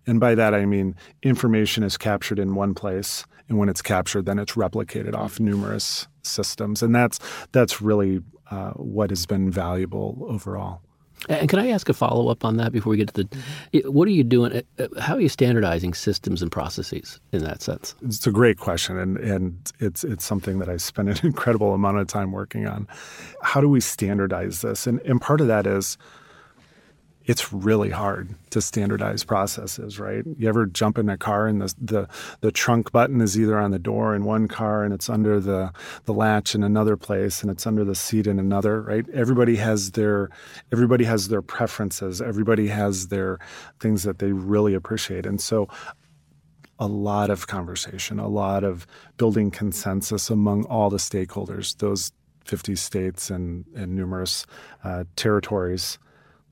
[0.07, 4.27] And by that, I mean information is captured in one place, and when it's captured,
[4.27, 6.83] then it's replicated off numerous systems.
[6.83, 7.19] And that's,
[7.53, 10.83] that's really uh, what has been valuable overall.
[11.29, 13.25] And can I ask a follow up on that before we get to the?
[13.25, 13.93] Mm-hmm.
[13.93, 14.53] What are you doing?
[14.53, 17.95] Uh, uh, how are you standardizing systems and processes in that sense?
[18.03, 21.99] It's a great question, and and it's it's something that I spend an incredible amount
[21.99, 22.87] of time working on.
[23.43, 24.87] How do we standardize this?
[24.87, 25.99] And and part of that is
[27.27, 30.23] it's really hard to standardize processes, right?
[30.39, 32.09] You ever jump in a car and the, the,
[32.41, 35.73] the trunk button is either on the door in one car and it's under the,
[36.05, 39.09] the latch in another place and it's under the seat in another, right?
[39.11, 40.31] Everybody has their
[40.73, 42.23] everybody has their preferences.
[42.23, 43.39] Everybody has their
[43.81, 45.27] things that they really appreciate.
[45.27, 45.69] And so
[46.79, 48.87] a lot of conversation, a lot of
[49.17, 52.13] building consensus among all the stakeholders, those
[52.45, 54.47] 50 states and, and numerous
[54.85, 55.99] uh, territories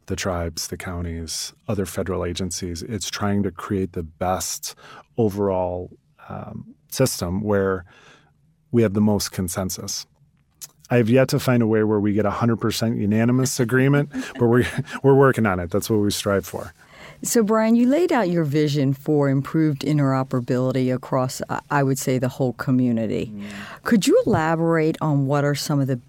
[0.07, 2.83] the tribes, the counties, other federal agencies.
[2.83, 4.75] It's trying to create the best
[5.17, 5.91] overall
[6.29, 7.85] um, system where
[8.71, 10.07] we have the most consensus.
[10.91, 14.67] I have yet to find a way where we get 100% unanimous agreement, but we're,
[15.03, 15.71] we're working on it.
[15.71, 16.73] That's what we strive for.
[17.23, 21.41] So, Bryan, you laid out your vision for improved interoperability across,
[21.71, 23.33] I would say, the whole community.
[23.35, 23.45] Mm.
[23.83, 26.01] Could you elaborate on what are some of the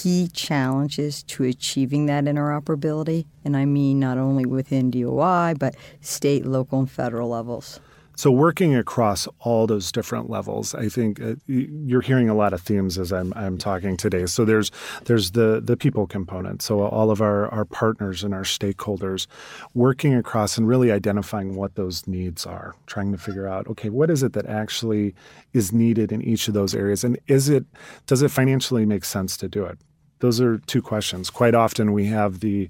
[0.00, 3.26] key challenges to achieving that interoperability?
[3.44, 7.80] And I mean not only within DOI, but state, local, and federal levels.
[8.14, 12.60] So, working across all those different levels, I think uh, you're hearing a lot of
[12.60, 14.26] themes as I'm, I'm talking today.
[14.26, 14.70] So, there's
[15.04, 16.62] there's the the people component.
[16.62, 19.26] So, all of our our partners and our stakeholders
[19.74, 24.10] working across and really identifying what those needs are, trying to figure out, okay, what
[24.10, 25.14] is it that actually
[25.52, 27.64] is needed in each of those areas, and is it
[28.06, 29.78] does it financially make sense to do it?
[30.18, 31.30] Those are two questions.
[31.30, 32.68] Quite often, we have the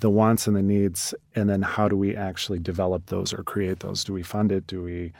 [0.00, 3.80] the wants and the needs, and then how do we actually develop those or create
[3.80, 4.04] those?
[4.04, 4.66] Do we fund it?
[4.66, 5.12] Do we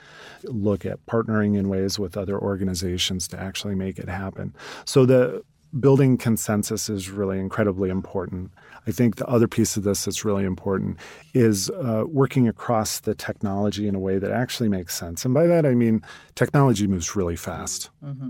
[0.43, 4.53] look at partnering in ways with other organizations to actually make it happen?
[4.85, 5.43] So the
[5.79, 8.51] building consensus is really incredibly important.
[8.87, 10.97] I think the other piece of this that's really important
[11.33, 15.25] is uh, working across the technology in a way that actually makes sense.
[15.25, 16.01] And by that I mean
[16.35, 17.89] technology moves really fast.
[18.03, 18.29] Mm-hmm.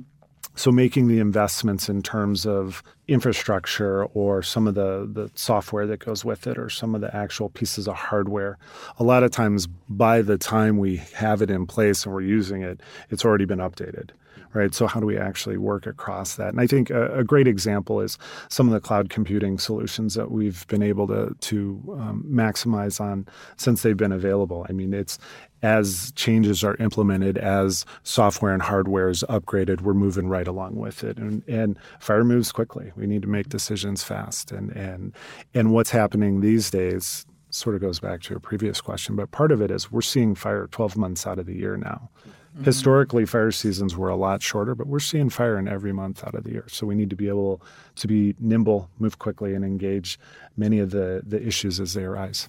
[0.57, 5.99] So making the investments in terms of infrastructure or some of the, the software that
[5.99, 8.57] goes with it or some of the actual pieces of hardware,
[8.97, 12.63] a lot of times by the time we have it in place and we're using
[12.63, 14.09] it, it's already been updated
[14.53, 14.73] right?
[14.73, 16.49] So how do we actually work across that?
[16.49, 18.17] And I think a, a, great example is
[18.49, 23.27] some of the cloud computing solutions that we've been able to to um, maximize on
[23.57, 24.65] since they've been available.
[24.69, 25.19] I mean, it's
[25.63, 31.03] as changes are implemented, as software and hardware is upgraded, we're moving right along with
[31.03, 31.17] it.
[31.17, 32.91] And, and fire moves quickly.
[32.95, 34.51] We need to make decisions fast.
[34.51, 35.13] And and
[35.53, 39.51] and what's happening these days sort of goes back to a previous question, but part
[39.51, 42.09] of it is we're seeing fire 12 months out of the year now.
[42.57, 42.65] Mm-hmm.
[42.65, 46.33] Historically, fire seasons were a lot shorter, but we're seeing fire in every month out
[46.33, 46.65] of the year.
[46.69, 47.61] So we need to be able
[47.97, 50.19] to be nimble, move quickly, and engage
[50.57, 52.47] many of the, the issues as they arise.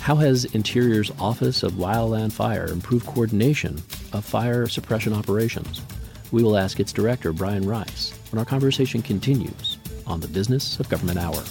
[0.00, 3.76] How has Interior's Office of Wildland Fire improved coordination
[4.12, 5.80] of fire suppression operations?
[6.32, 9.78] We will ask its director, Bryan Rice, when our conversation continues
[10.08, 11.42] on the Business of Government Hour.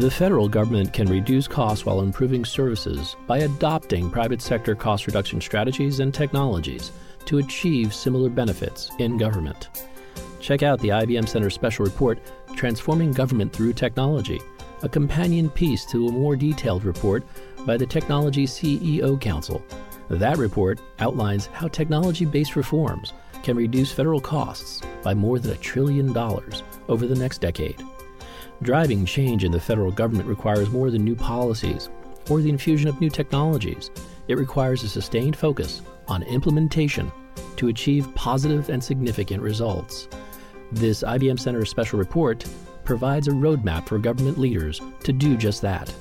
[0.00, 5.42] The federal government can reduce costs while improving services by adopting private sector cost reduction
[5.42, 6.90] strategies and technologies
[7.26, 9.68] to achieve similar benefits in government.
[10.40, 12.18] Check out the IBM Center special report,
[12.56, 14.40] Transforming Government Through Technology,
[14.82, 17.22] a companion piece to a more detailed report
[17.66, 19.62] by the Technology CEO Council.
[20.08, 25.58] That report outlines how technology based reforms can reduce federal costs by more than a
[25.58, 27.84] trillion dollars over the next decade.
[28.62, 31.88] Driving change in the federal government requires more than new policies
[32.28, 33.90] or the infusion of new technologies.
[34.28, 37.10] It requires a sustained focus on implementation
[37.56, 40.08] to achieve positive and significant results.
[40.72, 42.44] This IBM Center special report
[42.84, 45.92] provides a roadmap for government leaders to do just that.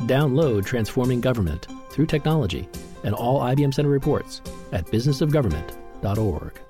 [0.00, 2.68] Download Transforming Government through Technology
[3.04, 4.40] and all IBM Center reports
[4.72, 6.60] at businessofgovernment.org.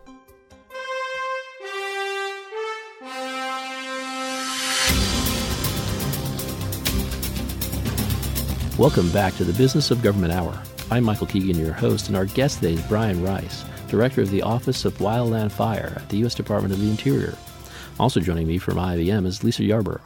[8.78, 10.56] Welcome back to the Business of Government Hour.
[10.92, 14.42] I'm Michael Keegan, your host, and our guest today is Bryan Rice, Director of the
[14.42, 16.36] Office of Wildland Fire at the U.S.
[16.36, 17.36] Department of the Interior.
[17.98, 20.00] Also joining me from IBM is Lisa Yarborough.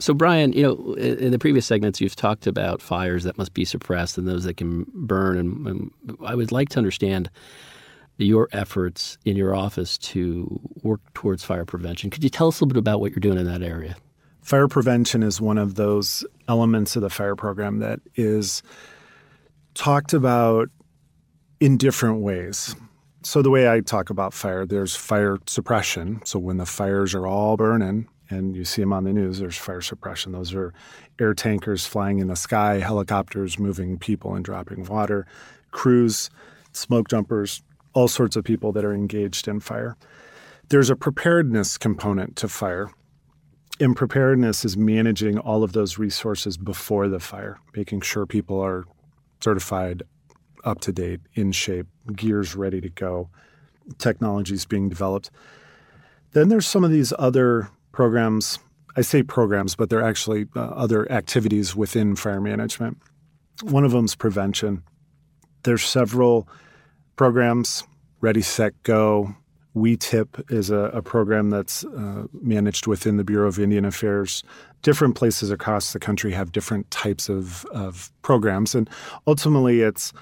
[0.00, 3.64] So, Bryan, you know, in the previous segments, you've talked about fires that must be
[3.64, 5.38] suppressed and those that can burn.
[5.38, 5.92] And, and
[6.26, 7.30] I would like to understand
[8.16, 12.10] your efforts in your office to work towards fire prevention.
[12.10, 13.94] Could you tell us a little bit about what you're doing in that area?
[14.42, 18.62] Fire prevention is one of those elements of the fire program that is
[19.74, 20.68] talked about
[21.60, 22.74] in different ways.
[23.22, 26.20] So, the way I talk about fire, there's fire suppression.
[26.24, 29.56] So, when the fires are all burning and you see them on the news, there's
[29.56, 30.32] fire suppression.
[30.32, 30.74] Those are
[31.20, 35.24] air tankers flying in the sky, helicopters moving people and dropping water,
[35.70, 36.30] crews,
[36.72, 39.96] smoke jumpers, all sorts of people that are engaged in fire.
[40.68, 42.90] There's a preparedness component to fire
[43.80, 48.84] and preparedness is managing all of those resources before the fire, making sure people are
[49.40, 50.02] certified,
[50.64, 53.28] up to date, in shape, gears ready to go,
[53.98, 55.30] technologies being developed.
[56.32, 58.58] Then there's some of these other programs.
[58.96, 62.98] I say programs, but they're actually uh, other activities within fire management.
[63.62, 64.82] One of them is prevention.
[65.64, 66.48] There's several
[67.16, 67.84] programs,
[68.20, 69.34] Ready, Set, Go,
[69.74, 74.42] WETIP is a, a program that's uh, managed within the Bureau of Indian Affairs.
[74.82, 78.88] Different places across the country have different types of, of programs, and
[79.26, 80.12] ultimately it's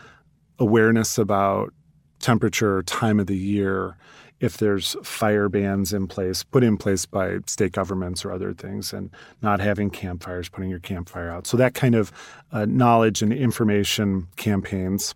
[0.58, 1.72] awareness about
[2.20, 3.96] temperature, time of the year,
[4.40, 8.92] if there's fire bans in place, put in place by state governments or other things,
[8.92, 9.10] and
[9.42, 11.46] not having campfires, putting your campfire out.
[11.46, 12.10] So that kind of
[12.52, 15.14] uh, knowledge and information campaigns.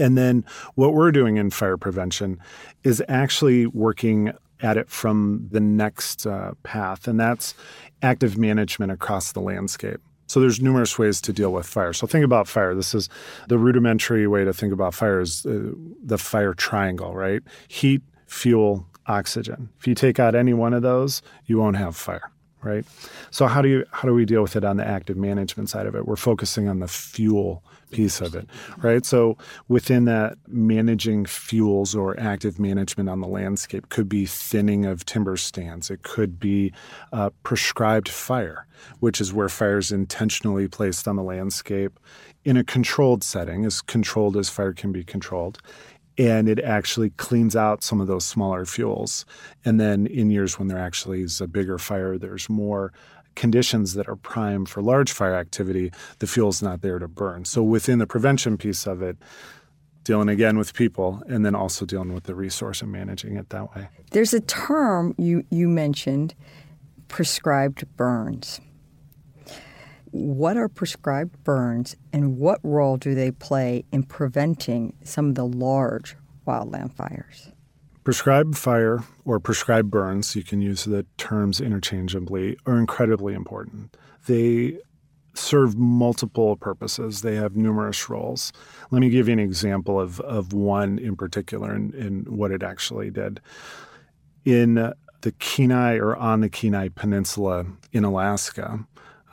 [0.00, 0.44] And then
[0.74, 2.40] what we're doing in fire prevention
[2.82, 4.32] is actually working
[4.62, 7.54] at it from the next uh, path, and that's
[8.02, 10.00] active management across the landscape.
[10.26, 11.92] So there's numerous ways to deal with fire.
[11.92, 12.74] So think about fire.
[12.74, 13.08] This is
[13.48, 15.72] the rudimentary way to think about fire is uh,
[16.04, 17.42] the fire triangle, right?
[17.68, 19.70] Heat, fuel, oxygen.
[19.80, 22.30] If you take out any one of those, you won't have fire
[22.62, 22.84] right?
[23.30, 25.86] So how do you how do we deal with it on the active management side
[25.86, 26.06] of it?
[26.06, 29.04] We're focusing on the fuel piece of it, right?
[29.04, 29.36] So
[29.68, 35.36] within that, managing fuels or active management on the landscape could be thinning of timber
[35.36, 35.90] stands.
[35.90, 36.72] It could be
[37.12, 38.66] uh, prescribed fire,
[39.00, 41.98] which is where fire is intentionally placed on the landscape
[42.44, 45.58] in a controlled setting, as controlled as fire can be controlled
[46.18, 49.24] and it actually cleans out some of those smaller fuels.
[49.64, 52.92] And then in years when there actually is a bigger fire, there's more
[53.34, 57.44] conditions that are prime for large fire activity, the fuel's not there to burn.
[57.44, 59.16] So within the prevention piece of it,
[60.04, 63.74] dealing again with people and then also dealing with the resource and managing it that
[63.74, 63.88] way.
[64.10, 66.34] There's a term you, you mentioned,
[67.08, 68.60] prescribed burns.
[70.10, 75.46] What are prescribed burns and what role do they play in preventing some of the
[75.46, 76.16] large
[76.46, 77.49] wildland fires?
[78.10, 83.96] Prescribed fire or prescribed burns, you can use the terms interchangeably, are incredibly important.
[84.26, 84.78] They
[85.34, 87.22] serve multiple purposes.
[87.22, 88.52] They have numerous roles.
[88.90, 92.64] Let me give you an example of, of one in particular and, and what it
[92.64, 93.38] actually did.
[94.44, 94.74] In
[95.20, 98.84] the Kenai or on the Kenai Peninsula in Alaska,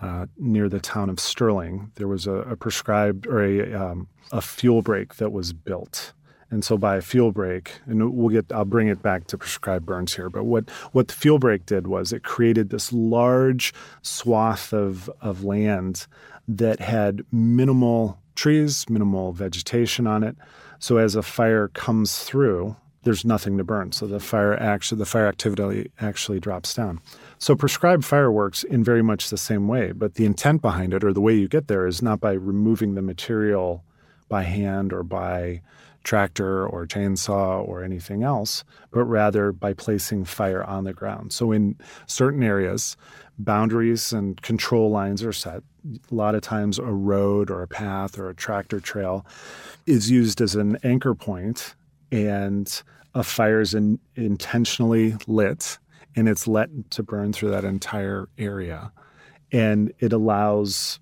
[0.03, 4.39] uh, near the town of Sterling, there was a, a prescribed or a, um, a
[4.39, 6.13] fuel break that was built.
[6.49, 9.85] And so by a fuel break, and we'll get I'll bring it back to prescribed
[9.85, 14.73] burns here, but what, what the fuel break did was it created this large swath
[14.73, 16.07] of, of land
[16.47, 20.37] that had minimal trees, minimal vegetation on it.
[20.79, 23.91] So as a fire comes through, there's nothing to burn.
[23.91, 26.99] So the fire actually the fire activity actually drops down.
[27.39, 31.13] So prescribed fireworks in very much the same way, but the intent behind it or
[31.13, 33.83] the way you get there is not by removing the material
[34.29, 35.61] by hand or by
[36.07, 41.33] tractor or chainsaw or anything else, but rather by placing fire on the ground.
[41.33, 42.95] So in certain areas,
[43.37, 45.63] boundaries and control lines are set.
[46.09, 49.25] A lot of times a road or a path or a tractor trail
[49.85, 51.75] is used as an anchor point
[52.09, 52.81] and
[53.13, 55.77] a fire is in, intentionally lit
[56.15, 58.93] and it's let to burn through that entire area.
[59.51, 60.99] And it allows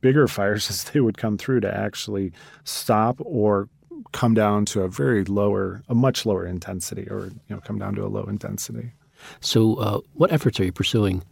[0.00, 2.32] bigger fires as they would come through to actually
[2.64, 3.68] stop or
[4.12, 7.94] come down to a very lower, a much lower intensity, or you know, come down
[7.94, 8.92] to a low intensity.
[9.40, 11.22] So, uh, what efforts are you pursuing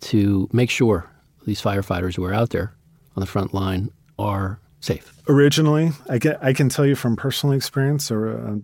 [0.00, 1.10] to make sure
[1.46, 2.74] these firefighters who are out there
[3.16, 5.12] on the front line are safe?
[5.28, 8.56] Originally, I can I can tell you from personal experience, or uh,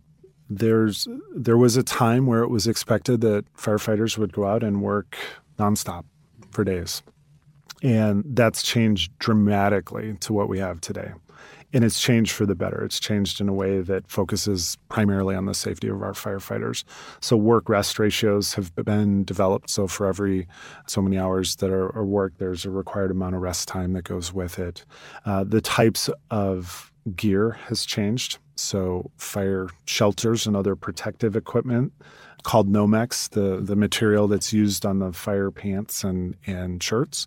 [0.49, 4.83] there's there was a time where it was expected that firefighters would go out and
[4.83, 5.17] work
[5.59, 6.05] nonstop
[6.51, 7.03] for days.
[7.83, 11.13] And that's changed dramatically to what we have today.
[11.73, 12.85] And it's changed for the better.
[12.85, 16.83] It's changed in a way that focuses primarily on the safety of our firefighters.
[17.21, 19.71] So work rest ratios have been developed.
[19.71, 20.49] So for every
[20.87, 24.03] so many hours that are, are worked, there's a required amount of rest time that
[24.03, 24.85] goes with it.
[25.25, 28.39] Uh, the types of gear has changed.
[28.57, 31.93] So, fire shelters and other protective equipment
[32.43, 37.27] called Nomex, the, the material that's used on the fire pants and, and shirts.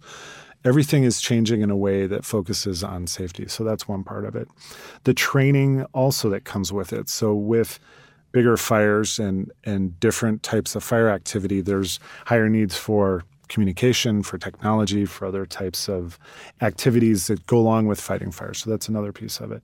[0.65, 3.47] Everything is changing in a way that focuses on safety.
[3.47, 4.47] So, that's one part of it.
[5.03, 7.09] The training also that comes with it.
[7.09, 7.79] So, with
[8.31, 14.37] bigger fires and, and different types of fire activity, there's higher needs for communication, for
[14.37, 16.17] technology, for other types of
[16.61, 18.53] activities that go along with fighting fire.
[18.53, 19.61] So that's another piece of it.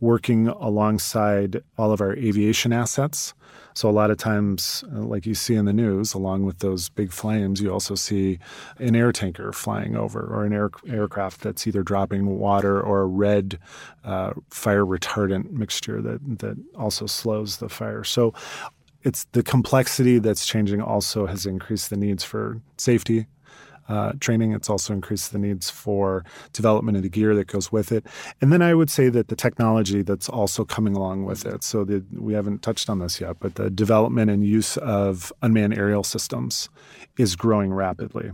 [0.00, 3.34] Working alongside all of our aviation assets.
[3.78, 6.88] So a lot of times, uh, like you see in the news, along with those
[6.88, 8.40] big flames, you also see
[8.80, 13.06] an air tanker flying over or an air, aircraft that's either dropping water or a
[13.06, 13.56] red
[14.02, 18.02] uh, fire retardant mixture that that also slows the fire.
[18.02, 18.34] So
[19.04, 23.28] it's the complexity that's changing also has increased the needs for safety
[23.88, 24.52] uh, training.
[24.52, 28.06] It's also increased the needs for development of the gear that goes with it.
[28.40, 31.64] And then I would say that the technology that's also coming along with it.
[31.64, 35.76] So the, we haven't touched on this yet, but the development and use of unmanned
[35.76, 36.68] aerial systems
[37.16, 38.32] is growing rapidly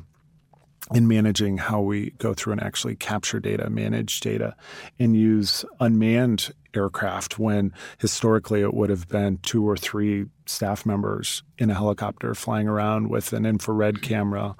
[0.92, 4.54] in managing how we go through and actually capture data, manage data,
[4.98, 11.42] and use unmanned aircraft when historically it would have been two or three staff members
[11.56, 14.54] in a helicopter flying around with an infrared camera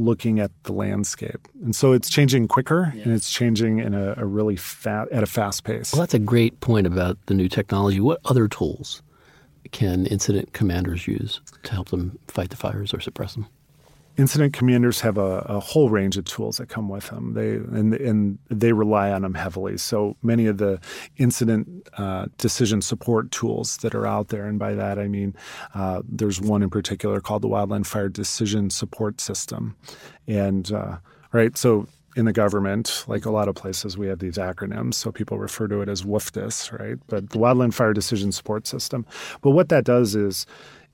[0.00, 1.46] looking at the landscape.
[1.62, 3.02] And so it's changing quicker yeah.
[3.02, 5.92] and it's changing in a, a really fat at a fast pace.
[5.92, 8.00] Well, that's a great point about the new technology.
[8.00, 9.02] What other tools
[9.72, 13.46] can incident commanders use to help them fight the fires or suppress them?
[14.16, 17.34] Incident commanders have a, a, whole range of tools that come with them.
[17.34, 19.78] They and and they rely on them heavily.
[19.78, 20.80] So many of the
[21.16, 25.34] incident uh, decision support tools that are out there, and by that I mean
[25.74, 29.76] uh, there's one in particular called the Wildland Fire Decision Support System,
[30.26, 30.96] and uh,
[31.32, 31.86] right so
[32.16, 35.68] in the government, like a lot of places, we have these acronyms, so people refer
[35.68, 36.96] to it as WFDS, right?
[37.06, 39.06] But the Wildland Fire Decision Support System.
[39.42, 40.44] But what that does is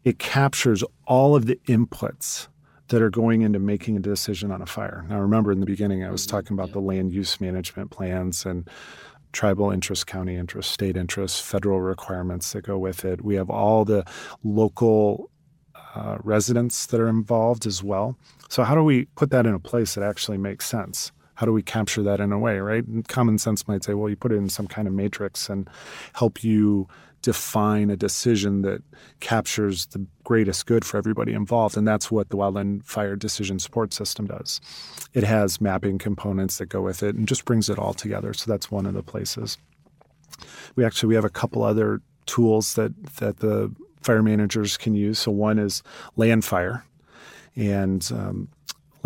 [0.05, 2.49] it captures all of the inputs
[2.89, 5.05] that are going into making a decision on a fire.
[5.09, 6.37] Now, remember in the beginning, I was mm-hmm.
[6.37, 8.69] talking about the land use management plans and
[9.33, 13.23] tribal interest, county interest, state interest, federal requirements that go with it.
[13.23, 14.05] We have all the
[14.45, 15.31] local
[15.95, 18.17] uh, residents that are involved as well.
[18.49, 21.13] So, how do we put that in a place that actually makes sense?
[21.35, 22.87] How do we capture that in a way, right?
[22.87, 25.69] And common sense might say, well, you put it in some kind of matrix and
[26.15, 26.89] help you
[27.27, 28.81] define a decision that
[29.19, 31.77] captures the greatest good for everybody involved.
[31.77, 34.61] And that's what the Wildland Fire Decision Support System does.
[35.13, 38.33] It has mapping components that go with it and just brings it all together.
[38.33, 39.59] So that's one of the places.
[40.77, 45.19] We actually we have a couple other tools that that the fire managers can use.
[45.19, 45.83] So one is
[46.17, 46.85] Landfire,
[47.57, 48.49] and um,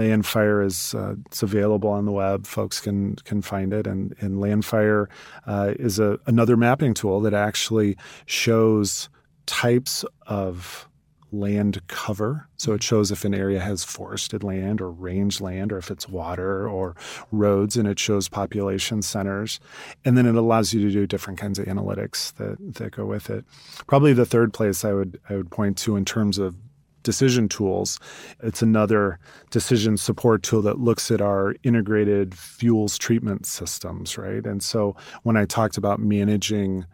[0.00, 2.46] Landfire is uh, it's available on the web.
[2.46, 5.06] Folks can can find it, and and Landfire
[5.46, 7.96] uh, is a, another mapping tool that actually
[8.26, 9.10] shows
[9.46, 10.88] types of
[11.32, 12.48] land cover.
[12.56, 16.08] So it shows if an area has forested land or range land, or if it's
[16.08, 16.96] water or
[17.30, 19.60] roads, and it shows population centers.
[20.04, 23.30] And then it allows you to do different kinds of analytics that, that go with
[23.30, 23.44] it.
[23.86, 26.56] Probably the third place I would I would point to in terms of
[27.02, 27.98] decision tools.
[28.42, 29.18] It's another
[29.50, 34.44] decision support tool that looks at our integrated fuels treatment systems, right?
[34.46, 36.84] And so when I talked about managing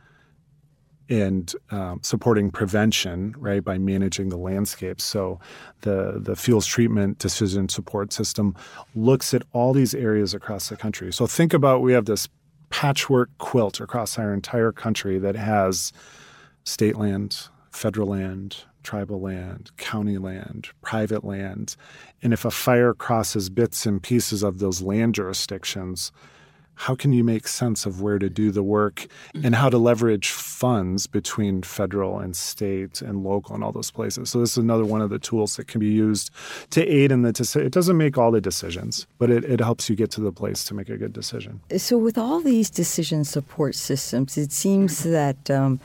[1.09, 5.01] and um, supporting prevention, right, by managing the landscape.
[5.01, 5.39] So,
[5.83, 8.57] the the fuels treatment decision support system
[8.95, 11.13] looks at all these areas across the country.
[11.13, 12.29] So, think about we have this
[12.71, 15.93] patchwork quilt across our entire country that has
[16.65, 21.77] state land, federal land, tribal land, county land, private land.
[22.23, 26.13] And if a fire crosses bits and pieces of those land jurisdictions,
[26.77, 29.07] how can you make sense of where to do the work
[29.43, 34.31] and how to leverage funds between federal and state and local and all those places?
[34.31, 36.31] So this is another one of the tools that can be used
[36.71, 37.67] to aid in the decision.
[37.67, 40.65] It doesn't make all the decisions, but it, it helps you get to the place
[40.65, 41.61] to make a good decision.
[41.79, 45.81] So with all these decision support systems, it seems that um,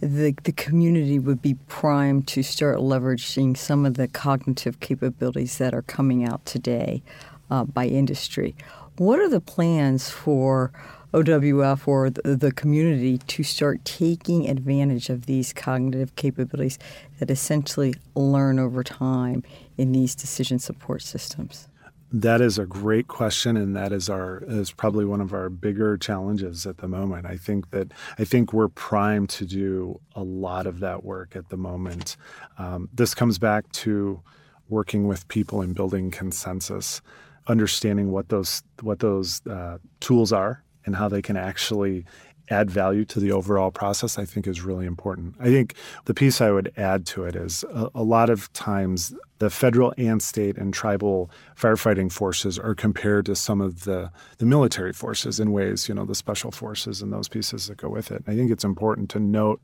[0.00, 5.74] the, the community would be primed to start leveraging some of the cognitive capabilities that
[5.74, 7.02] are coming out today
[7.50, 8.54] uh, by industry.
[8.98, 10.72] What are the plans for
[11.12, 16.78] OWF or the, community to start taking advantage of these cognitive capabilities
[17.18, 19.42] that essentially learn over time
[19.76, 21.68] in these decision support systems?
[22.12, 25.98] That is a great question, and that is our is probably one of our bigger
[25.98, 27.26] challenges at the moment.
[27.26, 31.48] I think that I think we're primed to do a lot of that work at
[31.48, 32.16] the moment.
[32.58, 34.22] Um, this comes back to
[34.68, 37.02] working with people and building consensus,
[37.46, 42.04] understanding what those what those uh, tools are and how they can actually
[42.48, 45.34] add value to the overall process, I think is really important.
[45.40, 45.74] I think
[46.04, 49.92] the piece I would add to it is a, a, lot of times the federal
[49.98, 55.40] and state and tribal firefighting forces are compared to some of the, the military forces
[55.40, 58.22] in ways, you know, the special forces and those pieces that go with it.
[58.26, 59.60] I think it's important to note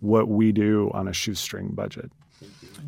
[0.00, 2.10] what we do on a shoestring budget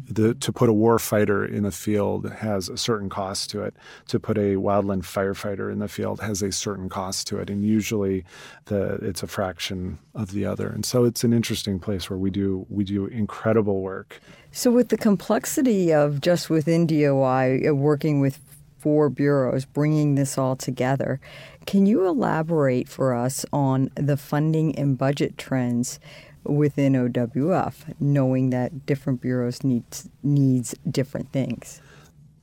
[0.09, 3.75] the, to put a war fighter in the field has a certain cost to it.
[4.09, 7.65] To put a wildland firefighter in the field has a certain cost to it, and
[7.65, 8.25] usually,
[8.67, 10.69] the it's a fraction of the other.
[10.69, 14.21] And so it's an interesting place where we do we do incredible work.
[14.53, 18.39] So with the complexity of just within DOI uh, working with
[18.79, 21.19] four bureaus, bringing this all together.
[21.65, 25.99] Can you elaborate for us on the funding and budget trends
[26.45, 31.81] within OWF, knowing that different bureaus needs needs different things.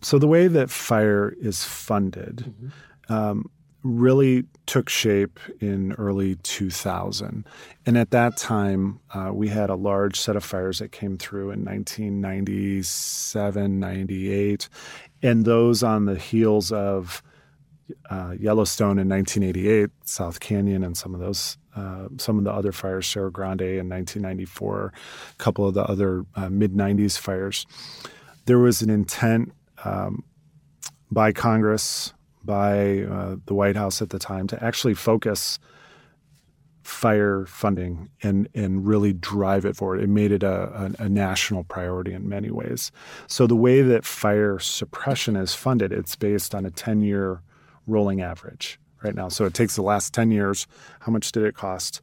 [0.01, 3.13] So the way that fire is funded mm-hmm.
[3.13, 3.49] um,
[3.83, 7.45] really took shape in early 2000,
[7.85, 11.51] and at that time uh, we had a large set of fires that came through
[11.51, 14.69] in 1997, 98,
[15.21, 17.21] and those on the heels of
[18.09, 22.71] uh, Yellowstone in 1988, South Canyon, and some of those uh, some of the other
[22.71, 27.65] fires, Cerro Grande in 1994, a couple of the other uh, mid 90s fires.
[28.45, 29.53] There was an intent
[29.83, 30.23] um,
[31.09, 32.13] by Congress,
[32.43, 35.59] by uh, the White House at the time, to actually focus
[36.83, 40.01] fire funding and and really drive it forward.
[40.01, 42.91] It made it a, a, a, national priority in many ways.
[43.27, 47.43] So the way that fire suppression is funded, it's based on a 10 year
[47.85, 49.29] rolling average right now.
[49.29, 50.67] So it takes the last 10 years.
[50.99, 52.01] How much did it cost?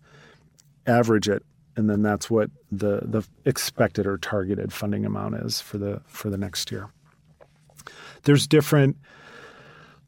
[0.86, 1.42] Average it,
[1.76, 6.30] and then that's what the the expected or targeted funding amount is for the for
[6.30, 6.88] the next year.
[8.22, 8.96] There's different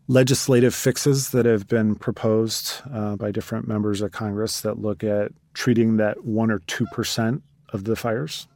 [0.09, 5.31] legislative fixes that have been proposed uh, by different members of Congress that look at
[5.55, 8.49] treating that 1 or 2% of the fires.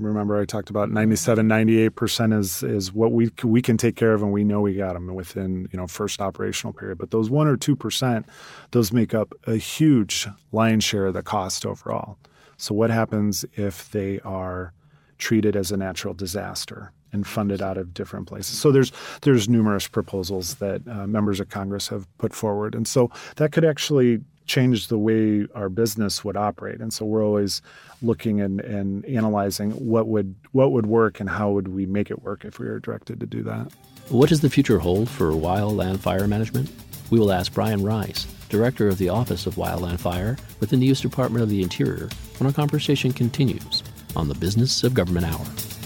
[0.00, 4.22] Remember, I talked about 97, 98% is, is what we, we can take care of,
[4.22, 6.98] and we know we got them within you know first operational period.
[6.98, 8.24] But those 1 or 2%,
[8.70, 12.18] those make up a huge lion's share of the cost overall.
[12.56, 14.72] So, what happens if they are
[15.18, 16.92] treated as a natural disaster?
[17.12, 18.56] and funded out of different places.
[18.56, 18.92] So there's
[19.22, 23.64] there's numerous proposals that uh, members of Congress have put forward, and so that could
[23.64, 24.20] actually
[24.50, 26.80] change the way our business would operate.
[26.80, 27.62] And so we're always
[28.02, 32.22] looking and, and analyzing what would what would work and how would we make it
[32.22, 33.72] work if we were directed to do that.
[34.08, 36.68] What does the future hold for wildland fire management?
[37.10, 41.00] We will ask Bryan Rice, Director of the Office of Wildland Fire within the U.S.
[41.00, 43.82] Department of the Interior, when our conversation continues
[44.16, 45.79] on the Business of Government Hour.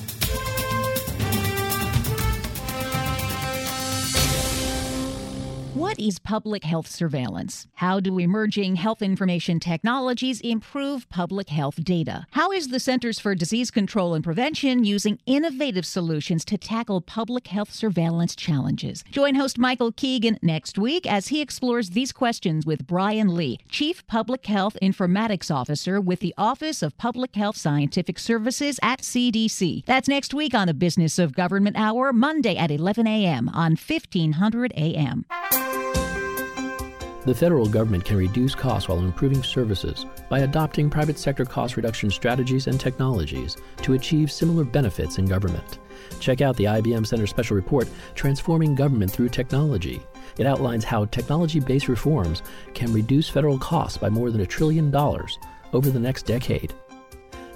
[5.94, 7.68] What is public health surveillance?
[7.74, 12.26] How do emerging health information technologies improve public health data?
[12.32, 17.46] How is the Centers for Disease Control and Prevention using innovative solutions to tackle public
[17.46, 19.04] health surveillance challenges?
[19.12, 24.04] Join host Michael Keegan next week as he explores these questions with Brian Lee, Chief
[24.08, 29.84] Public Health Informatics Officer with the Office of Public Health Scientific Services at CDC.
[29.86, 33.48] That's next week on the Business of Government Hour, Monday at 11 a.m.
[33.50, 35.24] on 1500 a.m.
[37.24, 42.10] The federal government can reduce costs while improving services by adopting private sector cost reduction
[42.10, 45.78] strategies and technologies to achieve similar benefits in government.
[46.20, 50.02] Check out the IBM Center Special Report, Transforming Government Through Technology.
[50.36, 52.42] It outlines how technology based reforms
[52.74, 55.38] can reduce federal costs by more than a trillion dollars
[55.72, 56.74] over the next decade.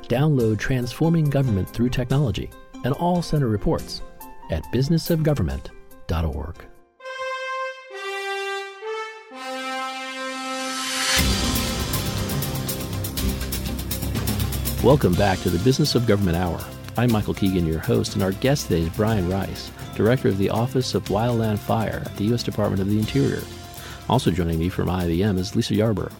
[0.04, 2.48] Download Transforming Government Through Technology
[2.84, 4.00] and all center reports
[4.50, 6.66] at businessofgovernment.org.
[14.88, 16.58] Welcome back to the Business of Government Hour.
[16.96, 20.48] I'm Michael Keegan, your host, and our guest today is Bryan Rice, Director of the
[20.48, 22.42] Office of Wildland Fire at the U.S.
[22.42, 23.42] Department of the Interior.
[24.08, 26.14] Also joining me from IBM is Lisa Yarborough.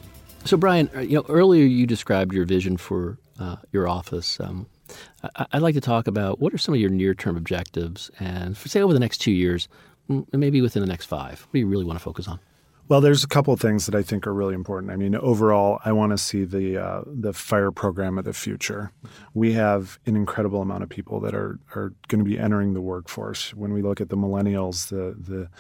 [0.45, 4.39] So, Bryan, uh, you know, earlier you described your vision for uh, your office.
[4.39, 4.67] Um,
[5.35, 8.69] I- would like to talk about what are some of your near-term objectives, and for,
[8.69, 9.67] say over the next two years,
[10.31, 11.41] maybe within the next five.
[11.41, 12.39] What do you really want to focus on?
[12.89, 14.91] Well, there's a couple of things that I think are really important.
[14.91, 18.93] I mean, overall, I want to see the uh, the fire program of the future.
[19.35, 22.81] We have an incredible amount of people that are are going to be entering the
[22.81, 23.53] workforce.
[23.55, 25.51] When we look at the millennials, the the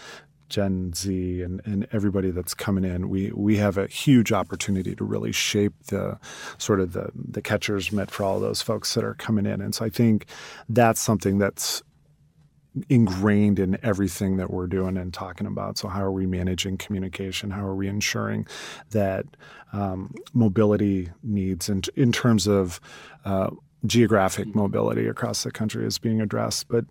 [0.48, 5.04] Gen Z and, and everybody that's coming in, we we have a huge opportunity to
[5.04, 6.18] really shape the
[6.56, 9.60] sort of the the catcher's mitt for all those folks that are coming in.
[9.60, 10.24] And so I think
[10.70, 11.82] that's something that's
[12.88, 15.78] ingrained in everything that we're doing and talking about.
[15.78, 17.50] So, how are we managing communication?
[17.50, 18.46] How are we ensuring
[18.90, 19.26] that
[19.72, 22.80] um, mobility needs, in, in terms of
[23.24, 23.50] uh,
[23.86, 26.68] geographic mobility across the country is being addressed.
[26.68, 26.84] But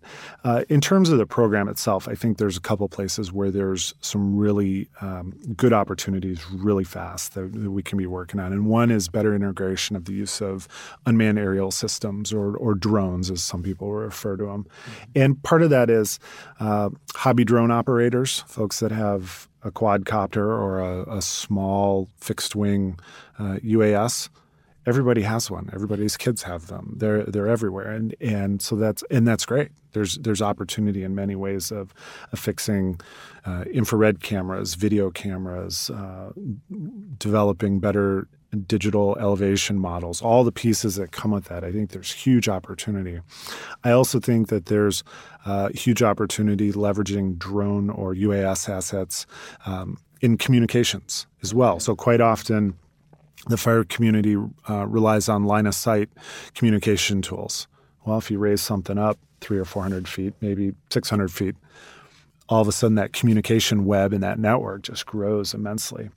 [0.44, 3.94] uh, in terms of the program itself, I think there's a couple places where there's
[4.00, 8.52] some really um, good opportunities really fast that, that, we can be working on.
[8.52, 10.66] And one is better integration of the use of
[11.04, 14.66] unmanned aerial systems or, or drones, as some people refer to them.
[15.14, 16.18] And part of that is
[16.58, 22.98] uh, hobby drone operators, folks that have a quadcopter or a, a small fixed wing
[23.38, 24.30] uh, UAS
[24.88, 25.68] everybody has one.
[25.72, 26.94] Everybody's kids have them.
[26.96, 29.68] They're they're everywhere, and and so that's and that's great.
[29.92, 31.92] There's there's opportunity in many ways of,
[32.32, 33.00] of fixing
[33.44, 36.32] uh, infrared cameras, video cameras, uh,
[37.18, 38.28] developing better
[38.66, 41.64] digital elevation models, all the pieces that come with that.
[41.64, 43.20] I think there's huge opportunity.
[43.84, 45.04] I also think that there's
[45.44, 49.26] uh, huge opportunity leveraging drone or UAS assets
[49.66, 51.78] um, in communications as well.
[51.78, 52.74] So quite often
[53.48, 54.36] the fire community
[54.68, 56.08] uh, relies on line of sight
[56.54, 57.66] communication tools.
[58.04, 61.56] Well, if you raise something up three or 400 feet, maybe 600 feet,
[62.48, 66.10] all of a sudden that communication web and that network just grows immensely.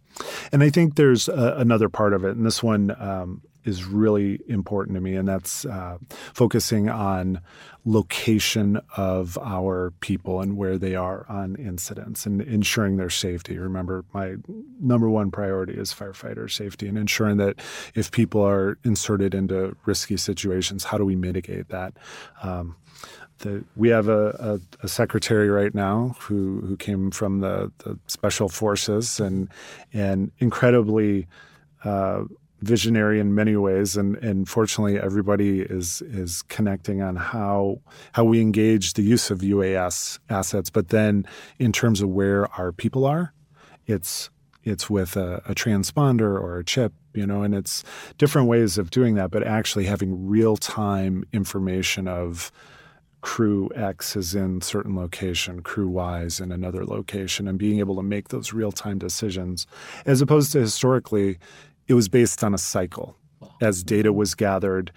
[0.52, 4.40] And I think there's a, another part of it, and this one um, is really
[4.48, 5.98] important to me, and that's uh,
[6.34, 7.42] focusing on
[7.86, 13.58] location of our people and where they are on incidents and ensuring their safety.
[13.58, 14.36] Remember, my
[14.80, 17.60] number one priority is firefighter safety and ensuring that
[17.96, 21.94] if people are inserted into risky situations, how do we mitigate that?
[22.44, 22.76] Um,
[23.40, 27.98] the, we have a, a, a, secretary right now who who came from the, the
[28.08, 29.50] special forces and
[29.94, 31.28] and incredibly
[31.84, 32.24] uh,
[32.62, 37.82] visionary in many ways, and, and fortunately, everybody is is connecting on how
[38.14, 40.70] how we engage the use of UAS assets.
[40.70, 41.26] But then,
[41.60, 43.34] in terms of where our people are,
[43.88, 44.30] it's
[44.64, 47.84] it's with a, a transponder or a chip, you know, and it's
[48.18, 49.32] different ways of doing that.
[49.32, 52.52] But actually, having real time information of
[53.22, 57.96] crew X is in certain location, crew Y is in another location, and being able
[57.96, 59.66] to make those real time decisions,
[60.06, 61.38] as opposed to historically,
[61.92, 63.18] it was based on a cycle.
[63.62, 64.94] As data was gathered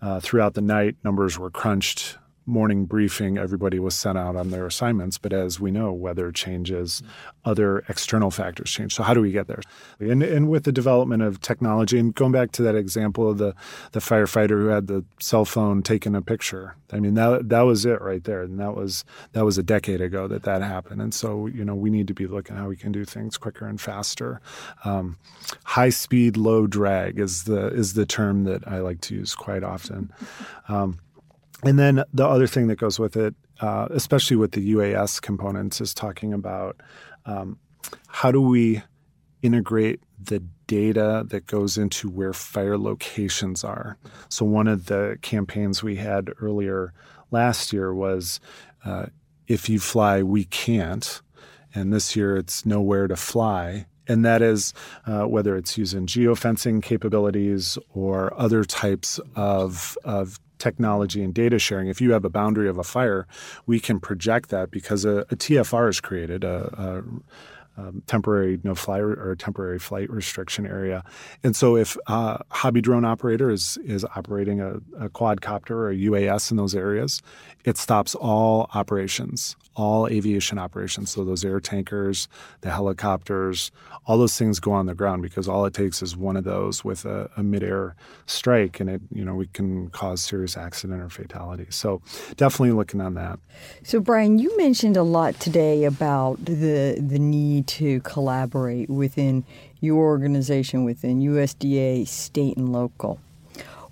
[0.00, 2.16] uh, throughout the night, numbers were crunched,
[2.48, 5.18] morning briefing, everybody was sent out on their assignments.
[5.18, 7.02] But as we know, weather changes,
[7.44, 8.94] other external factors change.
[8.94, 9.60] So how do we get there?
[10.00, 13.54] And, and with the development of technology, and going back to that example of the,
[13.92, 17.84] the firefighter who had the cell phone taking a picture, I mean that that was
[17.84, 21.02] it right there, and that was that was a decade ago that that happened.
[21.02, 23.66] And so you know we need to be looking how we can do things quicker
[23.66, 24.40] and faster.
[24.84, 25.18] Um,
[25.64, 29.62] high speed, low drag is the is the term that I like to use quite
[29.62, 30.10] often.
[30.68, 30.98] Um,
[31.64, 35.80] and then the other thing that goes with it, uh, especially with the UAS components,
[35.80, 36.80] is talking about
[37.26, 37.58] um,
[38.06, 38.82] how do we
[39.42, 43.96] integrate the data that goes into where fire locations are.
[44.28, 46.92] So, one of the campaigns we had earlier
[47.30, 48.40] last year was
[48.84, 49.06] uh,
[49.48, 51.22] if you fly, we can't.
[51.74, 53.86] And this year it's nowhere to fly.
[54.06, 54.72] And that is
[55.06, 61.88] uh, whether it's using geofencing capabilities or other types of, of technology and data sharing,
[61.88, 63.26] if you have a boundary of a fire,
[63.66, 67.02] we can project that because a, a TFR is created, a, a
[67.78, 71.04] um, temporary no fly or temporary flight restriction area.
[71.44, 75.96] And so, if a hobby drone operator is is operating a, a quadcopter or a
[75.96, 77.22] UAS in those areas,
[77.64, 81.10] it stops all operations, all aviation operations.
[81.10, 82.26] So those air tankers,
[82.62, 83.70] the helicopters,
[84.06, 86.84] all those things go on the ground because all it takes is one of those
[86.84, 87.94] with a, a midair
[88.26, 91.66] strike, and it you know we can cause serious accident or fatality.
[91.70, 92.02] So
[92.36, 93.38] definitely looking on that.
[93.84, 99.44] So Bryan, you mentioned a lot today about the the need to collaborate within
[99.80, 103.20] your organization, within USDA, state and local.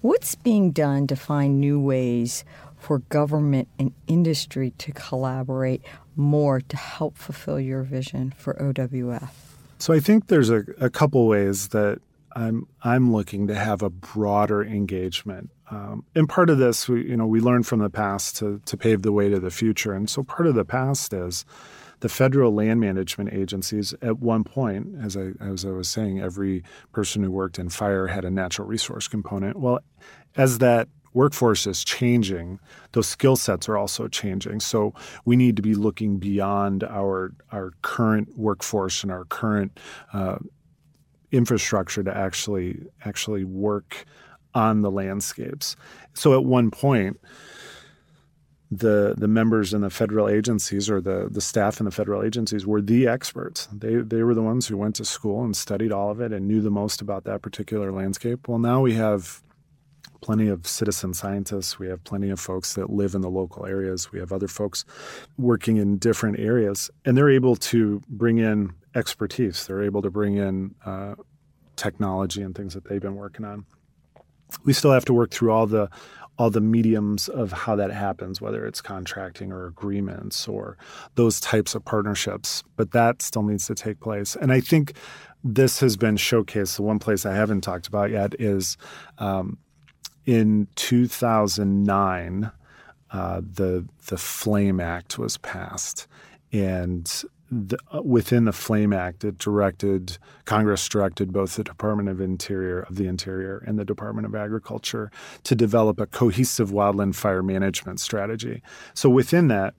[0.01, 2.45] What's being done to find new ways
[2.87, 5.83] for government and industry to collaborate
[6.15, 9.31] more to help fulfill your vision for OWF?
[9.81, 11.99] So I think there's a, a couple ways that
[12.37, 15.51] I'm I'm looking to have a broader engagement.
[15.69, 18.77] Um, and part of this, we you know, we learned from the past to to
[18.77, 19.93] pave the way to the future.
[19.93, 21.45] And so part of the past is
[22.01, 26.63] the federal land management agencies at one point, as I as I was saying, every
[26.93, 29.59] person who worked in fire had a natural resource component.
[29.59, 29.81] Well,
[30.37, 32.61] as that workforce is changing,
[32.93, 34.61] those skill sets are also changing.
[34.61, 34.93] So
[35.25, 39.81] we need to be looking beyond our our current workforce and our current
[40.13, 40.39] uh,
[41.33, 44.05] infrastructure to actually actually work
[44.55, 45.75] on the landscapes.
[46.15, 47.19] So at one point,
[48.71, 52.67] the the members in the federal agencies or the the staff in the federal agencies
[52.67, 53.69] were the experts.
[53.73, 56.47] They they were the ones who went to school and studied all of it and
[56.47, 58.49] knew the most about that particular landscape.
[58.49, 59.43] Well, now we have
[60.21, 61.79] plenty of citizen scientists.
[61.79, 64.13] We have plenty of folks that live in the local areas.
[64.13, 64.85] We have other folks
[65.39, 69.67] working in different areas, and they're able to bring in expertise.
[69.67, 71.15] They're able to bring in uh,
[71.77, 73.67] technology and things that they've been working on.
[74.65, 75.91] We still have to work through all the
[76.39, 80.77] all the mediums of how that happens, whether it's contracting or agreements or
[81.15, 82.63] those types of partnerships.
[82.77, 84.37] But that still needs to take place.
[84.37, 84.93] And I think
[85.43, 86.77] this has been showcased.
[86.77, 88.77] The one place I haven't talked about yet is
[89.19, 89.59] um,
[90.27, 92.51] in 2009,
[93.13, 96.07] uh, the the Flame Act was passed,
[96.53, 102.21] and the, uh, within the Flame Act, it directed Congress directed both the Department of
[102.21, 105.13] Interior of the Interior and the Department of Agriculture
[105.45, 108.63] to develop a cohesive wildland fire management strategy.
[108.95, 109.75] So within that,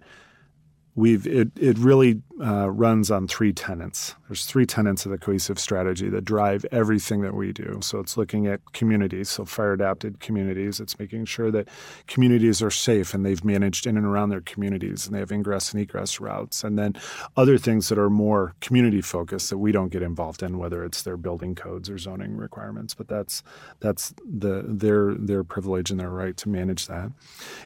[0.97, 4.15] we've it, it really uh, runs on three tenets.
[4.27, 7.79] There's three tenets of the cohesive strategy that drive everything that we do.
[7.81, 10.79] So it's looking at communities, so fire adapted communities.
[10.79, 11.67] It's making sure that
[12.07, 15.71] communities are safe and they've managed in and around their communities and they have ingress
[15.71, 16.63] and egress routes.
[16.63, 16.95] And then
[17.37, 21.03] other things that are more community focused that we don't get involved in, whether it's
[21.03, 22.95] their building codes or zoning requirements.
[22.95, 23.43] But that's
[23.79, 27.11] that's the their their privilege and their right to manage that.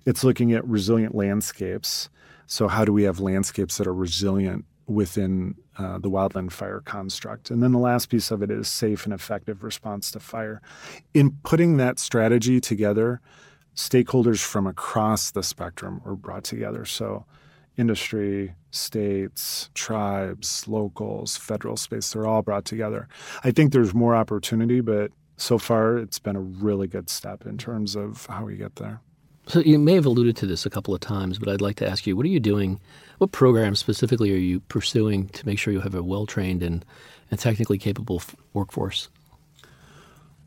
[0.06, 2.10] It's looking at resilient landscapes
[2.52, 7.49] so, how do we have landscapes that are resilient within uh, the wildland fire construct?
[7.49, 10.62] And then the last piece of it is safe and effective response to fire.
[11.14, 13.22] In putting that strategy together,
[13.74, 16.84] stakeholders from across the spectrum were brought together.
[16.84, 17.24] So,
[17.78, 23.08] industry, states, tribes, locals, federal space, they're all brought together.
[23.45, 27.58] I think there's more opportunity, but so far it's been a really good step in
[27.58, 28.99] terms of how we get there.
[29.52, 31.86] So you may have alluded to this a couple of times, but I'd like to
[31.86, 32.80] ask you, what are you doing?
[33.18, 36.86] What programs specifically are you pursuing to make sure you have a well-trained and,
[37.30, 39.10] and technically capable f- workforce?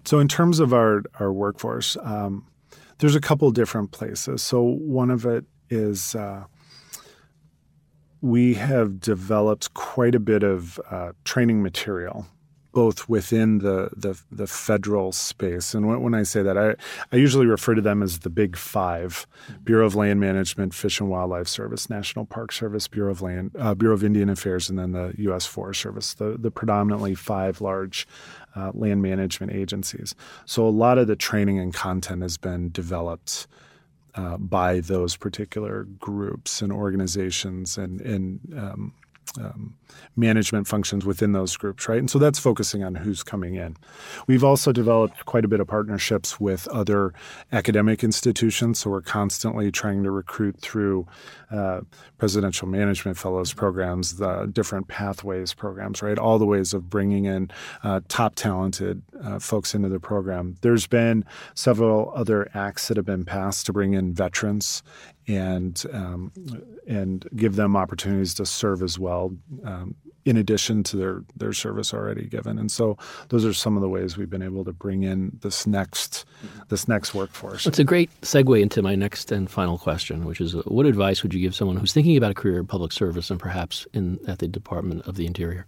[0.07, 2.47] So in terms of our our workforce, um,
[2.97, 4.43] there's a couple different places.
[4.43, 6.45] So one of it is uh,
[8.23, 12.27] we have developed quite a bit of uh, training material
[12.75, 15.73] both within the, the, the federal space.
[15.73, 16.75] And when, when, I say that, I,
[17.13, 19.27] I usually refer to them as the big five:
[19.63, 23.75] Bureau of Land Management, Fish and Wildlife Service, National Park Service, Bureau of Land, uh,
[23.75, 25.47] Bureau of Indian Affairs, and then the U.S.
[25.47, 26.15] Forest Service.
[26.15, 28.07] The the predominantly five large
[28.57, 30.15] uh, land management agencies.
[30.45, 33.47] So a lot of the training and content has been developed.
[34.17, 38.95] Uh, by those particular groups and organizations and, and um,
[39.41, 39.75] um,
[40.17, 41.99] management functions within those groups, right?
[41.99, 43.77] And so that's focusing on who's coming in.
[44.27, 47.13] We've also developed quite a bit of partnerships with other
[47.53, 51.07] academic institutions, so we're constantly trying to recruit through
[51.51, 51.81] uh,
[52.19, 56.19] presidential management fellows programs, the different pathways programs, right?
[56.19, 57.51] All the ways of bringing in
[57.83, 60.57] uh, top talented uh, folks into the program.
[60.61, 61.25] There's been
[61.55, 64.83] several other acts that have been passed to bring in veterans
[65.27, 66.33] and um,
[66.87, 69.33] and give them opportunities to serve as well,
[69.65, 69.95] um,
[70.25, 72.59] in addition to their their service already given.
[72.59, 72.99] And so
[73.29, 76.25] those are some of the ways we've been able to bring in this next
[76.69, 77.67] this next workforce.
[77.67, 81.33] It's a great segue into my next and final question, which is, what advice would
[81.35, 84.39] you give someone who's thinking about a career in public service and perhaps in at
[84.39, 85.67] the Department of the Interior?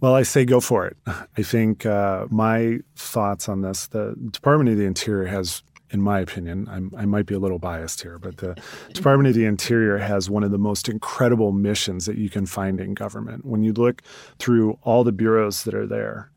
[0.00, 0.96] Well, I say go for it.
[1.06, 6.20] I think uh, my thoughts on this the Department of the Interior has in my
[6.20, 8.56] opinion, I'm, i might be a little biased here, but the
[8.92, 12.80] Department of the Interior has one of the most incredible missions that you can find
[12.80, 13.44] in government.
[13.44, 14.02] When you look
[14.38, 16.30] through all the bureaus that are there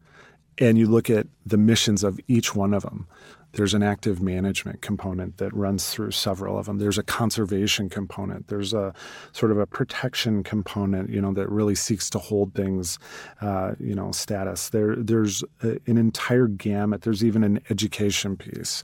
[0.58, 3.08] and you look at the missions of each one of them,
[3.54, 6.78] there's an active management component that runs through several of them.
[6.78, 8.48] There's a conservation component.
[8.48, 8.94] There's a
[9.34, 12.98] sort of a protection component, you know, that really seeks to hold things,
[13.42, 14.70] uh, you know, status.
[14.70, 17.02] There, there's a, an entire gamut.
[17.02, 18.84] There's even an education piece,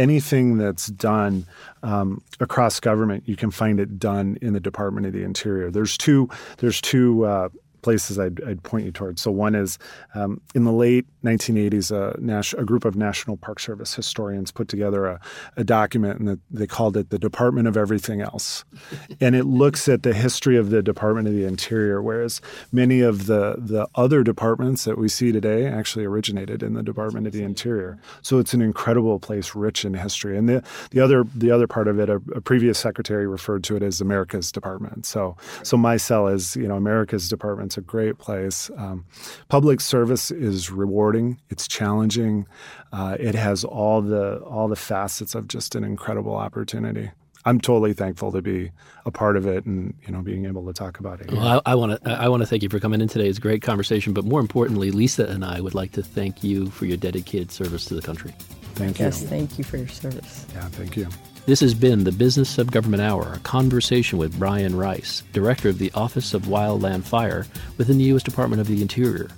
[0.00, 1.46] anything that's done
[1.82, 5.70] um, across government, you can find it done in the Department of the Interior.
[5.70, 6.28] There's two.
[6.56, 7.24] There's two.
[7.26, 7.48] Uh,
[7.82, 9.22] places I'd, I'd, point you towards.
[9.22, 9.78] So one is
[10.14, 14.68] um, in the late 1980s, a, nas- a, group of National Park Service historians put
[14.68, 15.20] together a,
[15.56, 18.64] a document, and the, they called it the Department of Everything Else,
[19.20, 22.40] and it looks at the history of the Department of the Interior, whereas
[22.72, 27.26] many of the the other departments that we see today actually originated in the Department
[27.26, 27.98] of the Interior.
[28.22, 30.36] So it's an incredible place, rich in history.
[30.36, 33.76] And the the other the other part of it, a, a previous secretary referred to
[33.76, 35.06] it as America's Department.
[35.06, 38.68] So so my cell is you know America's Department it's a great place.
[38.76, 39.04] Um,
[39.48, 41.40] public service is rewarding.
[41.50, 42.48] It's challenging.
[42.92, 47.12] Uh, it has all the all the facets of just an incredible opportunity.
[47.44, 48.72] I'm totally thankful to be
[49.06, 51.30] a part of it and you know being able to talk about it.
[51.30, 53.28] Well, I want to I want to thank you for coming in today.
[53.28, 56.70] It's a great conversation, but more importantly, Lisa and I would like to thank you
[56.70, 58.34] for your dedicated service to the country.
[58.74, 59.04] Thank you.
[59.04, 60.44] Yes, thank you for your service.
[60.54, 61.06] Yeah, thank you.
[61.46, 65.78] This has been the Business of Government Hour, a conversation with Bryan Rice, Director of
[65.78, 67.46] the Office of Wildland Fire
[67.78, 68.22] within the U.S.
[68.22, 69.30] Department of the Interior.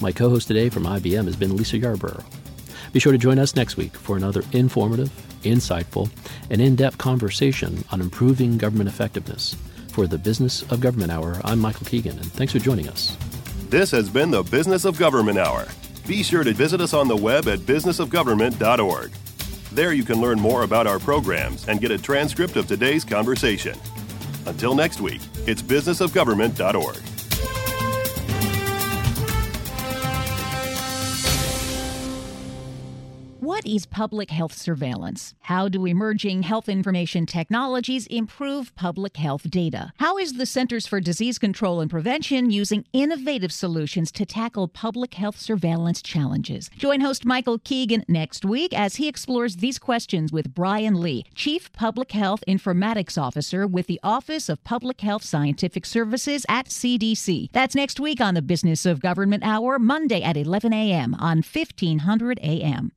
[0.00, 2.22] My co host today from IBM has been Lisa Yarborough.
[2.92, 5.10] Be sure to join us next week for another informative,
[5.42, 6.10] insightful,
[6.50, 9.56] and in depth conversation on improving government effectiveness.
[9.90, 13.16] For the Business of Government Hour, I'm Michael Keegan, and thanks for joining us.
[13.68, 15.66] This has been the Business of Government Hour.
[16.06, 19.12] Be sure to visit us on the web at businessofgovernment.org.
[19.72, 23.78] There you can learn more about our programs and get a transcript of today's conversation.
[24.46, 27.67] Until next week, it's businessofgovernment.org.
[33.48, 35.32] What is public health surveillance?
[35.40, 39.94] How do emerging health information technologies improve public health data?
[39.96, 45.14] How is the Centers for Disease Control and Prevention using innovative solutions to tackle public
[45.14, 46.68] health surveillance challenges?
[46.76, 51.72] Join host Michael Keegan next week as he explores these questions with Brian Lee, Chief
[51.72, 57.50] Public Health Informatics Officer with the Office of Public Health Scientific Services at CDC.
[57.52, 61.14] That's next week on the Business of Government Hour, Monday at 11 a.m.
[61.14, 62.92] on 1500 a.m.